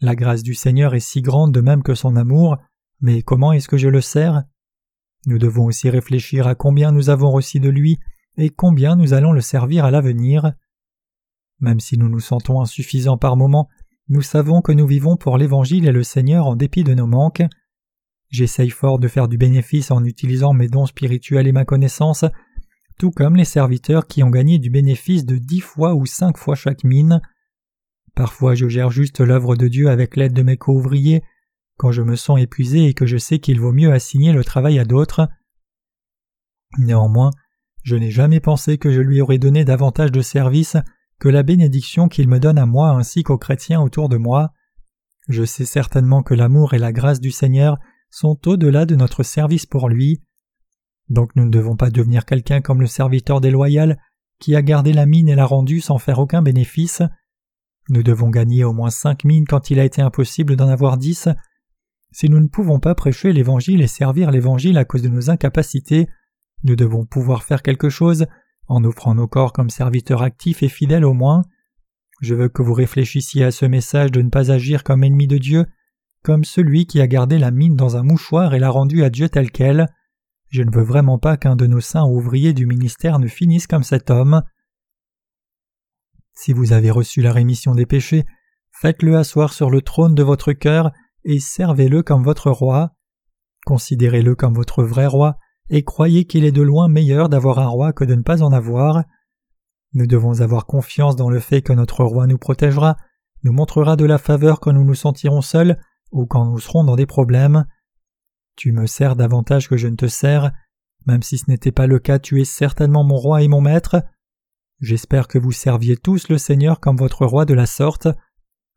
La 0.00 0.16
grâce 0.16 0.42
du 0.42 0.54
Seigneur 0.54 0.96
est 0.96 1.00
si 1.00 1.22
grande 1.22 1.54
de 1.54 1.60
même 1.60 1.84
que 1.84 1.94
son 1.94 2.16
amour, 2.16 2.56
mais 3.00 3.22
comment 3.22 3.52
est-ce 3.52 3.68
que 3.68 3.78
je 3.78 3.88
le 3.88 4.00
sers? 4.00 4.42
Nous 5.26 5.38
devons 5.38 5.66
aussi 5.66 5.88
réfléchir 5.88 6.48
à 6.48 6.56
combien 6.56 6.90
nous 6.90 7.10
avons 7.10 7.30
reçu 7.30 7.60
de 7.60 7.68
lui 7.68 8.00
et 8.36 8.50
combien 8.50 8.96
nous 8.96 9.12
allons 9.12 9.32
le 9.32 9.40
servir 9.40 9.84
à 9.84 9.90
l'avenir. 9.90 10.52
Même 11.60 11.80
si 11.80 11.98
nous 11.98 12.08
nous 12.08 12.20
sentons 12.20 12.60
insuffisants 12.60 13.18
par 13.18 13.36
moments, 13.36 13.68
nous 14.08 14.22
savons 14.22 14.62
que 14.62 14.72
nous 14.72 14.86
vivons 14.86 15.16
pour 15.16 15.38
l'Évangile 15.38 15.86
et 15.86 15.92
le 15.92 16.02
Seigneur 16.02 16.46
en 16.46 16.56
dépit 16.56 16.84
de 16.84 16.94
nos 16.94 17.06
manques. 17.06 17.42
J'essaye 18.30 18.70
fort 18.70 18.98
de 18.98 19.08
faire 19.08 19.28
du 19.28 19.38
bénéfice 19.38 19.90
en 19.90 20.04
utilisant 20.04 20.54
mes 20.54 20.68
dons 20.68 20.86
spirituels 20.86 21.46
et 21.46 21.52
ma 21.52 21.64
connaissance, 21.64 22.24
tout 22.98 23.10
comme 23.10 23.36
les 23.36 23.44
serviteurs 23.44 24.06
qui 24.06 24.22
ont 24.22 24.30
gagné 24.30 24.58
du 24.58 24.70
bénéfice 24.70 25.24
de 25.24 25.36
dix 25.36 25.60
fois 25.60 25.94
ou 25.94 26.06
cinq 26.06 26.36
fois 26.36 26.54
chaque 26.54 26.84
mine. 26.84 27.20
Parfois 28.14 28.54
je 28.54 28.68
gère 28.68 28.90
juste 28.90 29.20
l'œuvre 29.20 29.54
de 29.56 29.68
Dieu 29.68 29.88
avec 29.88 30.16
l'aide 30.16 30.32
de 30.32 30.42
mes 30.42 30.56
co-ouvriers, 30.56 31.22
quand 31.76 31.92
je 31.92 32.02
me 32.02 32.16
sens 32.16 32.40
épuisé 32.40 32.86
et 32.86 32.94
que 32.94 33.06
je 33.06 33.16
sais 33.16 33.38
qu'il 33.38 33.60
vaut 33.60 33.72
mieux 33.72 33.92
assigner 33.92 34.32
le 34.32 34.44
travail 34.44 34.78
à 34.78 34.84
d'autres. 34.84 35.28
Néanmoins, 36.78 37.30
je 37.82 37.96
n'ai 37.96 38.10
jamais 38.10 38.40
pensé 38.40 38.78
que 38.78 38.92
je 38.92 39.00
lui 39.00 39.20
aurais 39.20 39.38
donné 39.38 39.64
davantage 39.64 40.12
de 40.12 40.20
service 40.20 40.76
que 41.18 41.28
la 41.28 41.42
bénédiction 41.42 42.08
qu'il 42.08 42.28
me 42.28 42.40
donne 42.40 42.58
à 42.58 42.66
moi 42.66 42.90
ainsi 42.90 43.22
qu'aux 43.22 43.38
chrétiens 43.38 43.80
autour 43.80 44.08
de 44.08 44.16
moi. 44.16 44.52
Je 45.28 45.44
sais 45.44 45.64
certainement 45.64 46.22
que 46.22 46.34
l'amour 46.34 46.74
et 46.74 46.78
la 46.78 46.92
grâce 46.92 47.20
du 47.20 47.30
Seigneur 47.30 47.78
sont 48.10 48.38
au-delà 48.46 48.86
de 48.86 48.96
notre 48.96 49.22
service 49.22 49.66
pour 49.66 49.88
lui. 49.88 50.22
Donc 51.08 51.34
nous 51.36 51.44
ne 51.44 51.50
devons 51.50 51.76
pas 51.76 51.90
devenir 51.90 52.24
quelqu'un 52.24 52.60
comme 52.60 52.80
le 52.80 52.86
serviteur 52.86 53.40
déloyal 53.40 53.98
qui 54.40 54.56
a 54.56 54.62
gardé 54.62 54.92
la 54.92 55.06
mine 55.06 55.28
et 55.28 55.34
l'a 55.34 55.46
rendue 55.46 55.80
sans 55.80 55.98
faire 55.98 56.18
aucun 56.18 56.42
bénéfice. 56.42 57.02
Nous 57.88 58.02
devons 58.02 58.30
gagner 58.30 58.64
au 58.64 58.72
moins 58.72 58.90
cinq 58.90 59.24
mines 59.24 59.46
quand 59.46 59.70
il 59.70 59.78
a 59.78 59.84
été 59.84 60.02
impossible 60.02 60.56
d'en 60.56 60.68
avoir 60.68 60.96
dix, 60.96 61.28
si 62.12 62.28
nous 62.28 62.40
ne 62.40 62.48
pouvons 62.48 62.78
pas 62.78 62.94
prêcher 62.94 63.32
l'Évangile 63.32 63.80
et 63.80 63.86
servir 63.86 64.30
l'Évangile 64.30 64.76
à 64.76 64.84
cause 64.84 65.02
de 65.02 65.08
nos 65.08 65.30
incapacités, 65.30 66.08
nous 66.64 66.76
devons 66.76 67.04
pouvoir 67.04 67.42
faire 67.42 67.62
quelque 67.62 67.88
chose 67.88 68.26
en 68.68 68.84
offrant 68.84 69.14
nos 69.14 69.28
corps 69.28 69.52
comme 69.52 69.70
serviteurs 69.70 70.22
actifs 70.22 70.62
et 70.62 70.68
fidèles 70.68 71.04
au 71.04 71.12
moins. 71.12 71.42
Je 72.20 72.34
veux 72.34 72.48
que 72.48 72.62
vous 72.62 72.74
réfléchissiez 72.74 73.44
à 73.44 73.50
ce 73.50 73.66
message 73.66 74.12
de 74.12 74.22
ne 74.22 74.30
pas 74.30 74.50
agir 74.50 74.84
comme 74.84 75.02
ennemi 75.02 75.26
de 75.26 75.38
Dieu, 75.38 75.66
comme 76.22 76.44
celui 76.44 76.86
qui 76.86 77.00
a 77.00 77.06
gardé 77.06 77.38
la 77.38 77.50
mine 77.50 77.76
dans 77.76 77.96
un 77.96 78.04
mouchoir 78.04 78.54
et 78.54 78.60
l'a 78.60 78.70
rendue 78.70 79.02
à 79.02 79.10
Dieu 79.10 79.28
telle 79.28 79.50
qu'elle. 79.50 79.88
Je 80.48 80.62
ne 80.62 80.70
veux 80.70 80.84
vraiment 80.84 81.18
pas 81.18 81.36
qu'un 81.36 81.56
de 81.56 81.66
nos 81.66 81.80
saints 81.80 82.04
ouvriers 82.04 82.52
du 82.52 82.66
ministère 82.66 83.18
ne 83.18 83.26
finisse 83.26 83.66
comme 83.66 83.82
cet 83.82 84.10
homme. 84.10 84.42
Si 86.34 86.52
vous 86.52 86.72
avez 86.72 86.90
reçu 86.90 87.22
la 87.22 87.32
rémission 87.32 87.74
des 87.74 87.86
péchés, 87.86 88.24
faites-le 88.70 89.16
asseoir 89.16 89.52
sur 89.52 89.70
le 89.70 89.82
trône 89.82 90.14
de 90.14 90.22
votre 90.22 90.52
cœur 90.52 90.92
et 91.24 91.40
servez-le 91.40 92.02
comme 92.02 92.22
votre 92.22 92.50
roi. 92.50 92.92
Considérez-le 93.66 94.34
comme 94.34 94.54
votre 94.54 94.82
vrai 94.82 95.06
roi, 95.06 95.38
et 95.72 95.82
croyez 95.84 96.26
qu'il 96.26 96.44
est 96.44 96.52
de 96.52 96.60
loin 96.60 96.86
meilleur 96.86 97.30
d'avoir 97.30 97.58
un 97.58 97.66
roi 97.66 97.94
que 97.94 98.04
de 98.04 98.14
ne 98.14 98.22
pas 98.22 98.42
en 98.42 98.52
avoir. 98.52 99.04
Nous 99.94 100.06
devons 100.06 100.42
avoir 100.42 100.66
confiance 100.66 101.16
dans 101.16 101.30
le 101.30 101.40
fait 101.40 101.62
que 101.62 101.72
notre 101.72 102.04
roi 102.04 102.26
nous 102.26 102.36
protégera, 102.36 102.98
nous 103.42 103.54
montrera 103.54 103.96
de 103.96 104.04
la 104.04 104.18
faveur 104.18 104.60
quand 104.60 104.74
nous 104.74 104.84
nous 104.84 104.94
sentirons 104.94 105.40
seuls 105.40 105.80
ou 106.12 106.26
quand 106.26 106.44
nous 106.44 106.58
serons 106.58 106.84
dans 106.84 106.94
des 106.94 107.06
problèmes. 107.06 107.64
Tu 108.54 108.70
me 108.72 108.86
sers 108.86 109.16
davantage 109.16 109.66
que 109.66 109.78
je 109.78 109.88
ne 109.88 109.96
te 109.96 110.08
sers, 110.08 110.52
même 111.06 111.22
si 111.22 111.38
ce 111.38 111.50
n'était 111.50 111.72
pas 111.72 111.86
le 111.86 111.98
cas, 111.98 112.18
tu 112.18 112.38
es 112.42 112.44
certainement 112.44 113.02
mon 113.02 113.16
roi 113.16 113.40
et 113.40 113.48
mon 113.48 113.62
maître. 113.62 113.96
J'espère 114.80 115.26
que 115.26 115.38
vous 115.38 115.52
serviez 115.52 115.96
tous 115.96 116.28
le 116.28 116.36
Seigneur 116.36 116.80
comme 116.80 116.98
votre 116.98 117.24
roi 117.24 117.46
de 117.46 117.54
la 117.54 117.66
sorte. 117.66 118.08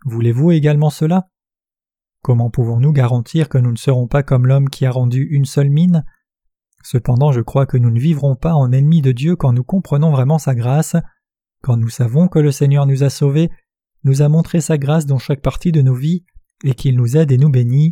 Voulez-vous 0.05 0.53
également 0.53 0.89
cela? 0.89 1.27
Comment 2.21 2.49
pouvons-nous 2.49 2.93
garantir 2.93 3.49
que 3.49 3.57
nous 3.57 3.71
ne 3.71 3.77
serons 3.77 4.07
pas 4.07 4.23
comme 4.23 4.47
l'homme 4.47 4.69
qui 4.69 4.85
a 4.85 4.91
rendu 4.91 5.27
une 5.29 5.45
seule 5.45 5.69
mine? 5.69 6.05
Cependant 6.85 7.31
je 7.31 7.41
crois 7.41 7.65
que 7.65 7.77
nous 7.77 7.89
ne 7.89 7.99
vivrons 7.99 8.35
pas 8.35 8.53
en 8.53 8.71
ennemis 8.71 9.01
de 9.01 9.11
Dieu 9.11 9.35
quand 9.35 9.51
nous 9.53 9.63
comprenons 9.63 10.11
vraiment 10.11 10.37
sa 10.37 10.53
grâce, 10.53 10.95
quand 11.63 11.77
nous 11.77 11.89
savons 11.89 12.27
que 12.27 12.37
le 12.37 12.51
Seigneur 12.51 12.85
nous 12.85 13.01
a 13.01 13.09
sauvés, 13.09 13.49
nous 14.03 14.21
a 14.21 14.29
montré 14.29 14.61
sa 14.61 14.77
grâce 14.77 15.07
dans 15.07 15.17
chaque 15.17 15.41
partie 15.41 15.71
de 15.71 15.81
nos 15.81 15.95
vies, 15.95 16.25
et 16.63 16.75
qu'il 16.75 16.95
nous 16.95 17.17
aide 17.17 17.31
et 17.31 17.39
nous 17.39 17.49
bénit. 17.49 17.91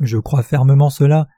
Je 0.00 0.18
crois 0.18 0.42
fermement 0.42 0.90
cela. 0.90 1.28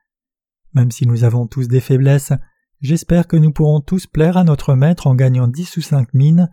Même 0.73 0.91
si 0.91 1.07
nous 1.07 1.23
avons 1.23 1.47
tous 1.47 1.69
des 1.69 1.81
faiblesses, 1.81 2.33
j'espère 2.81 3.27
que 3.27 3.37
nous 3.37 3.53
pourrons 3.53 3.83
tous 3.83 4.07
plaire 4.07 4.39
à 4.39 4.45
notre 4.45 4.75
Maître 4.75 5.07
en 5.07 5.15
gagnant 5.15 5.49
dix 5.49 5.77
ou 5.77 5.83
cinq 5.83 6.15
mines. 6.15 6.49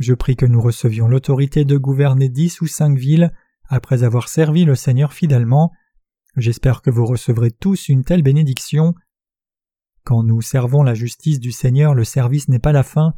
Je 0.00 0.14
prie 0.14 0.34
que 0.34 0.46
nous 0.46 0.60
recevions 0.60 1.06
l'autorité 1.06 1.64
de 1.64 1.76
gouverner 1.76 2.28
dix 2.28 2.60
ou 2.60 2.66
cinq 2.66 2.98
villes 2.98 3.32
après 3.68 4.02
avoir 4.02 4.28
servi 4.28 4.64
le 4.64 4.74
Seigneur 4.74 5.12
fidèlement. 5.12 5.70
J'espère 6.36 6.82
que 6.82 6.90
vous 6.90 7.06
recevrez 7.06 7.52
tous 7.52 7.88
une 7.88 8.02
telle 8.02 8.24
bénédiction. 8.24 8.96
Quand 10.04 10.22
nous 10.22 10.40
servons 10.40 10.82
la 10.82 10.94
justice 10.94 11.38
du 11.38 11.52
Seigneur, 11.52 11.94
le 11.94 12.04
service 12.04 12.48
n'est 12.48 12.58
pas 12.58 12.72
la 12.72 12.82
fin. 12.82 13.14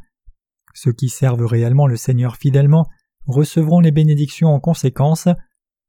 Ceux 0.73 0.91
qui 0.91 1.09
servent 1.09 1.45
réellement 1.45 1.87
le 1.87 1.97
Seigneur 1.97 2.35
fidèlement 2.35 2.87
recevront 3.25 3.79
les 3.79 3.91
bénédictions 3.91 4.49
en 4.49 4.59
conséquence. 4.59 5.27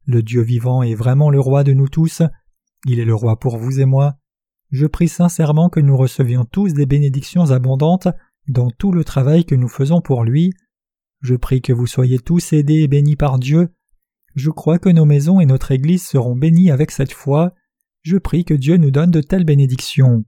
Le 0.07 0.23
Dieu 0.23 0.41
vivant 0.43 0.83
est 0.83 0.95
vraiment 0.95 1.31
le 1.31 1.41
roi 1.41 1.65
de 1.65 1.73
nous 1.73 1.89
tous. 1.89 2.23
Il 2.87 2.99
est 2.99 3.05
le 3.05 3.15
roi 3.15 3.39
pour 3.39 3.59
vous 3.59 3.81
et 3.81 3.85
moi. 3.85 4.17
Je 4.71 4.87
prie 4.87 5.09
sincèrement 5.09 5.69
que 5.69 5.81
nous 5.81 5.97
recevions 5.97 6.45
tous 6.45 6.73
des 6.73 6.87
bénédictions 6.87 7.51
abondantes 7.51 8.09
dans 8.49 8.71
tout 8.71 8.93
le 8.93 9.05
travail 9.05 9.45
que 9.45 9.55
nous 9.55 9.69
faisons 9.69 10.01
pour 10.01 10.25
lui. 10.25 10.53
Je 11.21 11.35
prie 11.35 11.61
que 11.61 11.73
vous 11.73 11.87
soyez 11.87 12.19
tous 12.19 12.53
aidés 12.53 12.83
et 12.83 12.89
bénis 12.89 13.17
par 13.17 13.39
Dieu. 13.39 13.69
Je 14.35 14.51
crois 14.51 14.79
que 14.79 14.89
nos 14.89 15.05
maisons 15.05 15.41
et 15.41 15.47
notre 15.47 15.73
Église 15.73 16.07
seront 16.07 16.37
bénies 16.37 16.71
avec 16.71 16.91
cette 16.91 17.13
foi. 17.13 17.55
Je 18.03 18.19
prie 18.19 18.45
que 18.45 18.55
Dieu 18.55 18.77
nous 18.77 18.91
donne 18.91 19.11
de 19.11 19.21
telles 19.21 19.45
bénédictions. 19.45 20.25